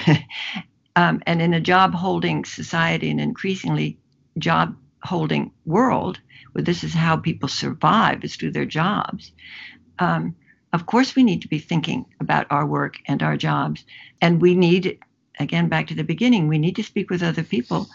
[0.97, 3.99] um, and in a job holding society and increasingly
[4.39, 6.21] job holding world,
[6.53, 9.33] where this is how people survive, is through their jobs.
[9.99, 10.35] Um,
[10.73, 13.85] of course, we need to be thinking about our work and our jobs.
[14.21, 14.99] And we need,
[15.39, 17.89] again, back to the beginning, we need to speak with other people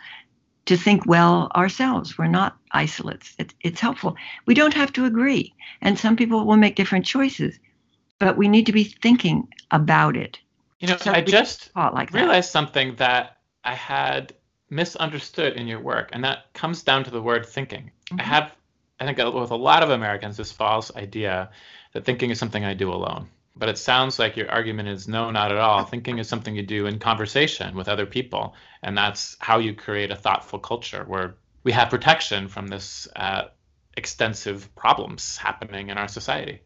[0.65, 2.17] to think well ourselves.
[2.17, 3.33] We're not isolates.
[3.37, 4.15] It's, it's helpful.
[4.45, 5.53] We don't have to agree.
[5.81, 7.59] And some people will make different choices,
[8.19, 10.39] but we need to be thinking about it.
[10.79, 12.51] You know, so I just like realized that.
[12.51, 14.33] something that I had
[14.69, 17.91] misunderstood in your work, and that comes down to the word thinking.
[18.11, 18.21] Mm-hmm.
[18.21, 18.55] I have,
[18.99, 21.49] I think, with a lot of Americans, this false idea
[21.93, 23.27] that thinking is something I do alone.
[23.57, 25.85] But it sounds like your argument is no, not at all.
[25.85, 28.53] Thinking is something you do in conversation with other people.
[28.83, 33.45] And that's how you create a thoughtful culture where we have protection from this uh,
[33.95, 36.59] extensive problems happening in our society.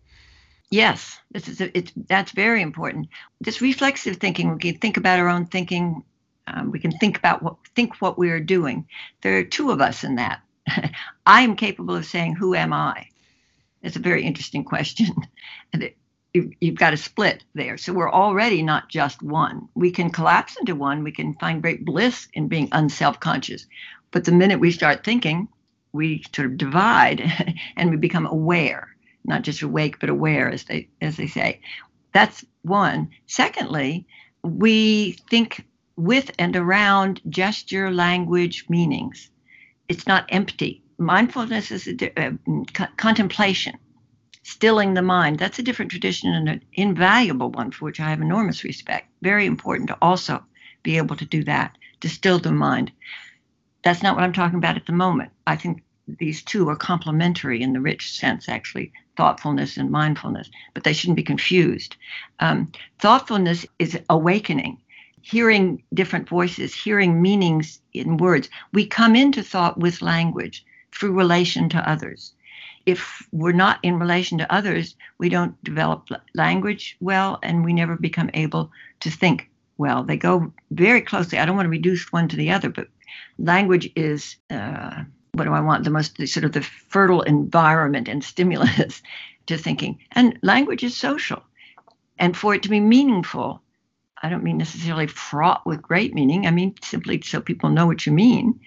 [0.71, 3.09] Yes, this is a, it's that's very important.
[3.39, 6.03] This reflexive thinking, we can think about our own thinking.
[6.51, 8.87] Um, we can think about what think what we are doing.
[9.21, 10.41] There are two of us in that.
[11.25, 13.07] I am capable of saying, "Who am I?"
[13.81, 15.15] It's a very interesting question.
[16.33, 17.77] you've got a split there.
[17.77, 19.67] So we're already not just one.
[19.73, 21.03] We can collapse into one.
[21.03, 23.65] We can find great bliss in being unself conscious.
[24.11, 25.47] But the minute we start thinking,
[25.91, 27.21] we sort of divide
[27.75, 28.95] and we become aware,
[29.25, 31.61] not just awake, but aware, as they as they say.
[32.13, 33.09] That's one.
[33.27, 34.07] Secondly,
[34.43, 35.65] we think
[35.99, 39.29] with and around gesture, language, meanings.
[39.89, 40.81] It's not empty.
[40.97, 42.31] Mindfulness is a, uh,
[42.95, 43.77] contemplation
[44.43, 45.37] stilling the mind.
[45.37, 49.09] That's a different tradition and an invaluable one for which I have enormous respect.
[49.21, 50.43] Very important to also
[50.83, 52.91] be able to do that, to still the mind.
[53.83, 55.31] That's not what I'm talking about at the moment.
[55.45, 60.83] I think these two are complementary in the rich sense, actually, thoughtfulness and mindfulness, but
[60.83, 61.97] they shouldn't be confused.
[62.39, 64.81] Um, thoughtfulness is awakening,
[65.21, 68.49] hearing different voices, hearing meanings in words.
[68.73, 72.33] We come into thought with language through relation to others
[72.89, 77.95] if we're not in relation to others, we don't develop language well and we never
[77.95, 80.03] become able to think well.
[80.03, 81.37] They go very closely.
[81.37, 82.87] I don't want to reduce one to the other, but
[83.37, 85.03] language is uh,
[85.33, 85.83] what do I want?
[85.83, 89.01] The most the, sort of the fertile environment and stimulus
[89.45, 89.99] to thinking.
[90.13, 91.43] And language is social.
[92.17, 93.61] And for it to be meaningful,
[94.21, 96.45] I don't mean necessarily fraught with great meaning.
[96.45, 98.59] I mean simply so people know what you mean.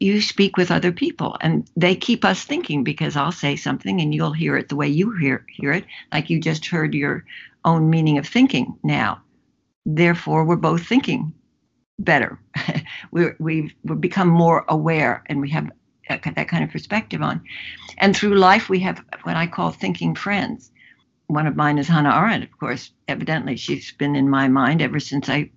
[0.00, 4.12] You speak with other people and they keep us thinking because I'll say something and
[4.12, 7.24] you'll hear it the way you hear hear it like you just heard your
[7.64, 9.22] own meaning of thinking now.
[9.86, 11.32] Therefore we're both thinking
[11.98, 12.38] better.
[13.12, 15.70] We're, we've we've become more aware and we have
[16.10, 17.42] uh, that kind of perspective on.
[17.98, 20.71] And through life we have what I call thinking friends
[21.32, 25.00] one of mine is Hannah Arendt of course evidently she's been in my mind ever
[25.00, 25.50] since I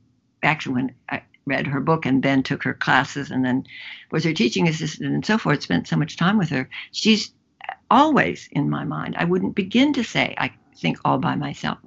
[0.43, 3.65] actually when I, read her book and then took her classes and then
[4.11, 6.69] was her teaching assistant and so forth, spent so much time with her.
[6.91, 7.32] She's
[7.89, 9.15] always in my mind.
[9.17, 11.78] I wouldn't begin to say I think all by myself.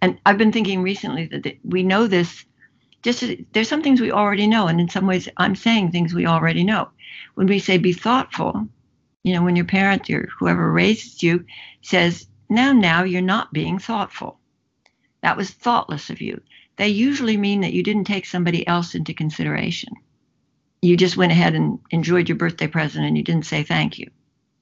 [0.00, 2.44] And I've been thinking recently that we know this.
[3.02, 6.26] Just there's some things we already know, and in some ways, I'm saying things we
[6.26, 6.88] already know.
[7.34, 8.66] When we say be thoughtful,
[9.22, 11.44] you know, when your parent or whoever raises you
[11.82, 14.38] says, "Now, now, you're not being thoughtful,"
[15.22, 16.40] that was thoughtless of you
[16.76, 19.94] they usually mean that you didn't take somebody else into consideration.
[20.82, 24.10] You just went ahead and enjoyed your birthday present and you didn't say thank you.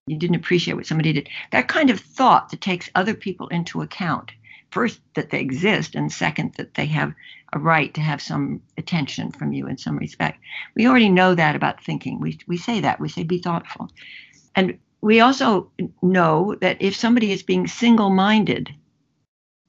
[0.06, 1.28] You didn't appreciate what somebody did.
[1.52, 4.32] That kind of thought that takes other people into account
[4.70, 7.12] first, that they exist, and second, that they have
[7.52, 10.38] a right to have some attention from you in some respect.
[10.74, 12.20] We already know that about thinking.
[12.20, 12.98] We, we say that.
[12.98, 13.90] We say be thoughtful.
[14.54, 18.72] And we also know that if somebody is being single minded,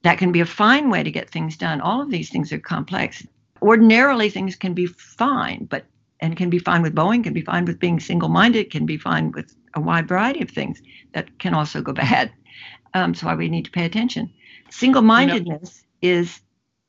[0.02, 1.80] that can be a fine way to get things done.
[1.80, 3.26] All of these things are complex.
[3.60, 5.84] Ordinarily, things can be fine, but
[6.20, 8.96] and can be fine with Boeing, can be fine with being single minded, can be
[8.96, 10.80] fine with a wide variety of things
[11.12, 12.32] that can also go bad.
[12.94, 14.32] Um, so why we need to pay attention.
[14.70, 16.40] Single mindedness you know, is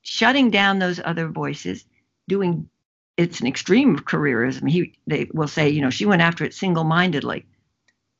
[0.04, 1.84] shutting down those other voices,
[2.28, 2.70] doing
[3.18, 4.70] it's an extreme of careerism.
[4.70, 7.46] He they will say, you know, she went after it single mindedly.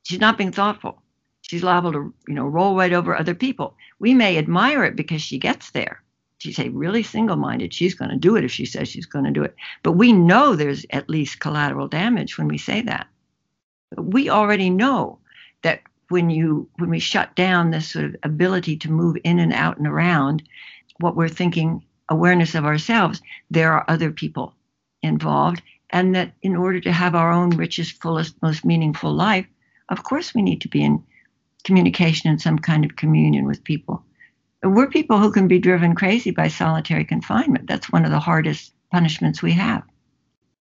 [0.06, 1.02] She's not being thoughtful.
[1.42, 3.76] She's liable to, you know, roll right over other people.
[3.98, 6.00] We may admire it because she gets there.
[6.38, 7.74] She's a really single minded.
[7.74, 9.56] She's going to do it if she says she's going to do it.
[9.82, 13.08] But we know there's at least collateral damage when we say that.
[13.98, 15.18] We already know
[15.62, 19.52] that when you when we shut down this sort of ability to move in and
[19.52, 20.44] out and around
[21.00, 24.54] what we're thinking awareness of ourselves there are other people
[25.02, 29.46] involved and that in order to have our own richest fullest most meaningful life
[29.88, 31.04] of course we need to be in
[31.64, 34.04] communication and some kind of communion with people
[34.62, 37.66] we're people who can be driven crazy by solitary confinement.
[37.66, 39.82] That's one of the hardest punishments we have.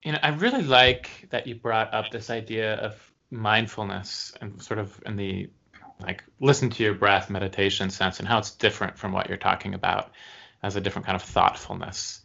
[0.04, 4.78] You know, I really like that you brought up this idea of mindfulness and sort
[4.78, 5.50] of in the
[6.00, 9.74] like listen to your breath meditation sense and how it's different from what you're talking
[9.74, 10.12] about
[10.62, 12.20] as a different kind of thoughtfulness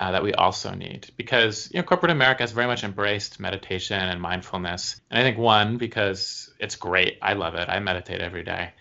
[0.00, 4.00] uh, that we also need because you know corporate America has very much embraced meditation
[4.00, 8.42] and mindfulness and I think one because it's great I love it I meditate every
[8.42, 8.72] day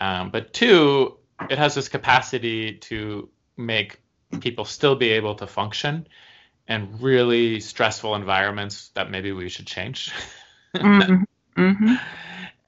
[0.00, 1.16] um, but two
[1.50, 4.00] it has this capacity to make
[4.40, 6.06] people still be able to function
[6.68, 10.12] in really stressful environments that maybe we should change.
[10.76, 11.22] mm-hmm.
[11.60, 11.94] Mm-hmm.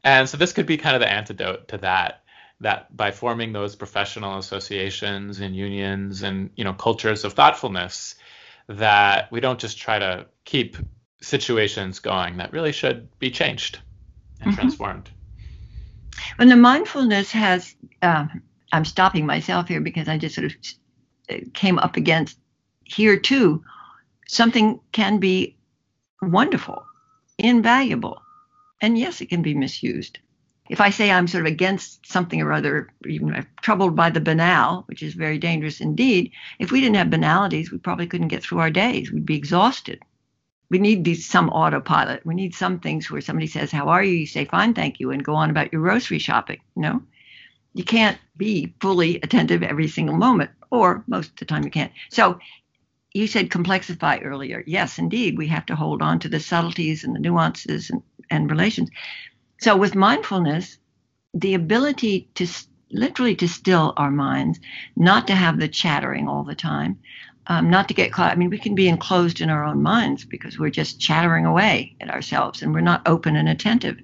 [0.03, 2.25] And so this could be kind of the antidote to that
[2.61, 8.15] that by forming those professional associations and unions and you know cultures of thoughtfulness
[8.69, 10.77] that we don't just try to keep
[11.21, 13.79] situations going that really should be changed
[14.41, 14.61] and mm-hmm.
[14.61, 15.11] transformed.
[16.37, 18.43] when the mindfulness has um,
[18.73, 20.55] I'm stopping myself here because I just sort of
[21.31, 22.39] uh, came up against
[22.85, 23.65] here too.
[24.29, 25.57] Something can be
[26.23, 26.85] wonderful,
[27.39, 28.23] invaluable,
[28.81, 30.19] and yes, it can be misused.
[30.71, 34.85] If I say I'm sort of against something or other, even troubled by the banal,
[34.87, 38.61] which is very dangerous indeed, if we didn't have banalities, we probably couldn't get through
[38.61, 39.11] our days.
[39.11, 40.01] We'd be exhausted.
[40.71, 42.25] We need these some autopilot.
[42.25, 45.11] We need some things where somebody says, "How are you?" You say, "Fine, thank you,"
[45.11, 46.61] and go on about your grocery shopping.
[46.77, 47.03] You know,
[47.75, 51.93] you can't be fully attentive every single moment, or most of the time you can't.
[52.11, 52.39] So
[53.13, 54.63] you said complexify earlier.
[54.69, 58.49] Yes, indeed, we have to hold on to the subtleties and the nuances and, and
[58.49, 58.89] relations.
[59.61, 60.79] So with mindfulness,
[61.35, 62.47] the ability to
[62.91, 64.59] literally to still our minds,
[64.97, 66.99] not to have the chattering all the time,
[67.47, 68.33] um, not to get caught.
[68.33, 71.95] I mean, we can be enclosed in our own minds because we're just chattering away
[72.01, 73.99] at ourselves and we're not open and attentive.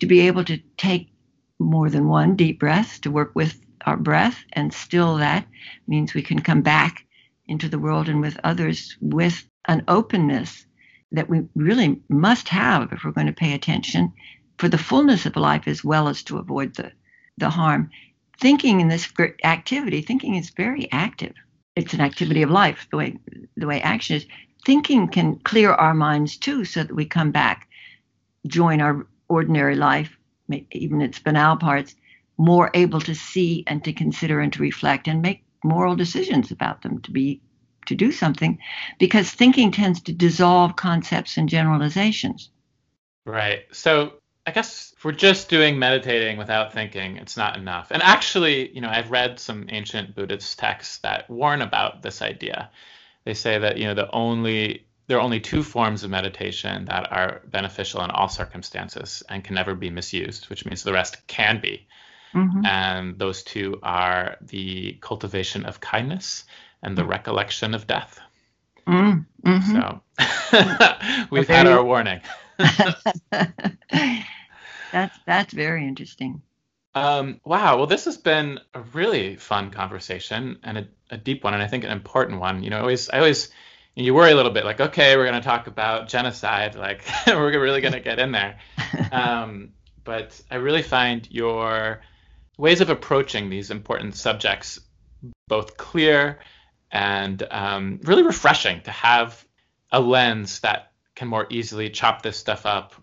[0.00, 1.10] To be able to take
[1.58, 5.46] more than one deep breath to work with our breath and still that
[5.86, 7.06] means we can come back
[7.46, 10.66] into the world and with others with an openness
[11.12, 14.12] that we really must have if we're going to pay attention
[14.58, 16.92] for the fullness of life as well as to avoid the,
[17.38, 17.90] the harm.
[18.40, 19.12] Thinking in this
[19.44, 21.34] activity, thinking is very active.
[21.76, 23.18] It's an activity of life, the way
[23.56, 24.26] the way action is.
[24.66, 27.68] Thinking can clear our minds too, so that we come back,
[28.46, 30.16] join our ordinary life
[30.70, 31.94] even its banal parts,
[32.38, 36.82] more able to see and to consider and to reflect and make moral decisions about
[36.82, 37.40] them to be
[37.86, 38.58] to do something
[38.98, 42.50] because thinking tends to dissolve concepts and generalizations
[43.26, 44.12] right so
[44.46, 48.80] i guess if we're just doing meditating without thinking it's not enough and actually you
[48.80, 52.70] know i've read some ancient buddhist texts that warn about this idea
[53.24, 57.10] they say that you know the only there are only two forms of meditation that
[57.12, 61.60] are beneficial in all circumstances and can never be misused, which means the rest can
[61.60, 61.86] be.
[62.34, 62.64] Mm-hmm.
[62.64, 66.44] And those two are the cultivation of kindness
[66.82, 68.20] and the recollection of death.
[68.86, 69.60] Mm-hmm.
[69.72, 70.00] So
[71.30, 72.20] we've very, had our warning.
[74.92, 76.42] that's that's very interesting.
[76.94, 77.78] Um, wow.
[77.78, 81.66] Well, this has been a really fun conversation and a, a deep one, and I
[81.66, 82.62] think an important one.
[82.62, 83.50] You know, always I always
[83.94, 87.60] you worry a little bit like okay we're going to talk about genocide like we're
[87.60, 88.58] really going to get in there
[89.12, 89.70] um,
[90.04, 92.00] but i really find your
[92.56, 94.80] ways of approaching these important subjects
[95.48, 96.38] both clear
[96.90, 99.44] and um, really refreshing to have
[99.90, 102.94] a lens that can more easily chop this stuff up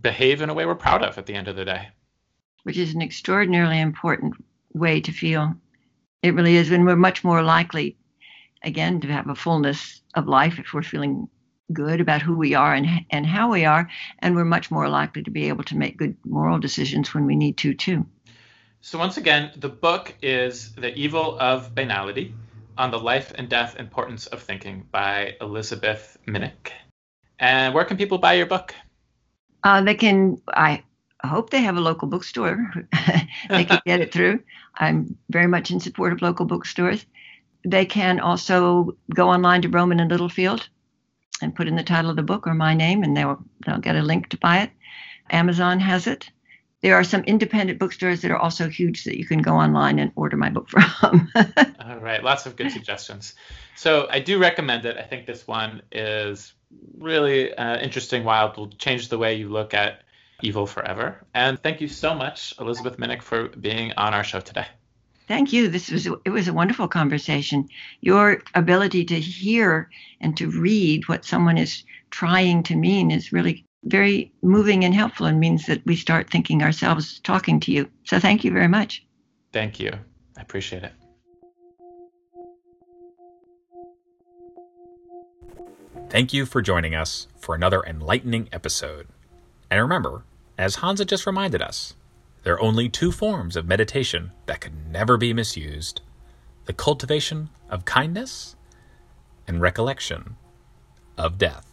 [0.00, 1.88] behave in a way we're proud of at the end of the day.
[2.62, 4.34] Which is an extraordinarily important
[4.72, 5.54] way to feel.
[6.22, 7.96] It really is, and we're much more likely,
[8.62, 11.28] again, to have a fullness of life if we're feeling
[11.72, 15.22] good about who we are and and how we are, and we're much more likely
[15.22, 18.04] to be able to make good moral decisions when we need to too.
[18.82, 22.34] So once again, the book is The Evil of Banality:
[22.80, 26.72] on the life and death importance of thinking by Elizabeth Minnich.
[27.38, 28.74] And where can people buy your book?
[29.62, 30.82] Uh, they can, I
[31.22, 32.72] hope they have a local bookstore
[33.50, 34.40] they can get it through.
[34.74, 37.04] I'm very much in support of local bookstores.
[37.66, 40.66] They can also go online to Rowman and Littlefield
[41.42, 43.96] and put in the title of the book or my name, and they'll they'll get
[43.96, 44.70] a link to buy it.
[45.30, 46.30] Amazon has it.
[46.82, 50.12] There are some independent bookstores that are also huge that you can go online and
[50.16, 51.30] order my book from.
[51.84, 53.34] All right, lots of good suggestions.
[53.76, 54.96] So I do recommend it.
[54.96, 56.54] I think this one is
[56.98, 60.02] really uh, interesting, wild, will change the way you look at
[60.42, 61.24] evil forever.
[61.34, 64.66] And thank you so much, Elizabeth Minnich, for being on our show today.
[65.28, 65.68] Thank you.
[65.68, 67.68] This was it was a wonderful conversation.
[68.00, 69.88] Your ability to hear
[70.20, 75.26] and to read what someone is trying to mean is really very moving and helpful
[75.26, 77.88] and means that we start thinking ourselves talking to you.
[78.04, 79.04] So thank you very much.
[79.52, 79.92] Thank you.
[80.36, 80.92] I appreciate it.
[86.08, 89.06] Thank you for joining us for another enlightening episode.
[89.70, 90.24] And remember,
[90.58, 91.94] as Hansa just reminded us,
[92.42, 96.00] there are only two forms of meditation that could never be misused
[96.66, 98.54] the cultivation of kindness
[99.46, 100.36] and recollection
[101.16, 101.69] of death.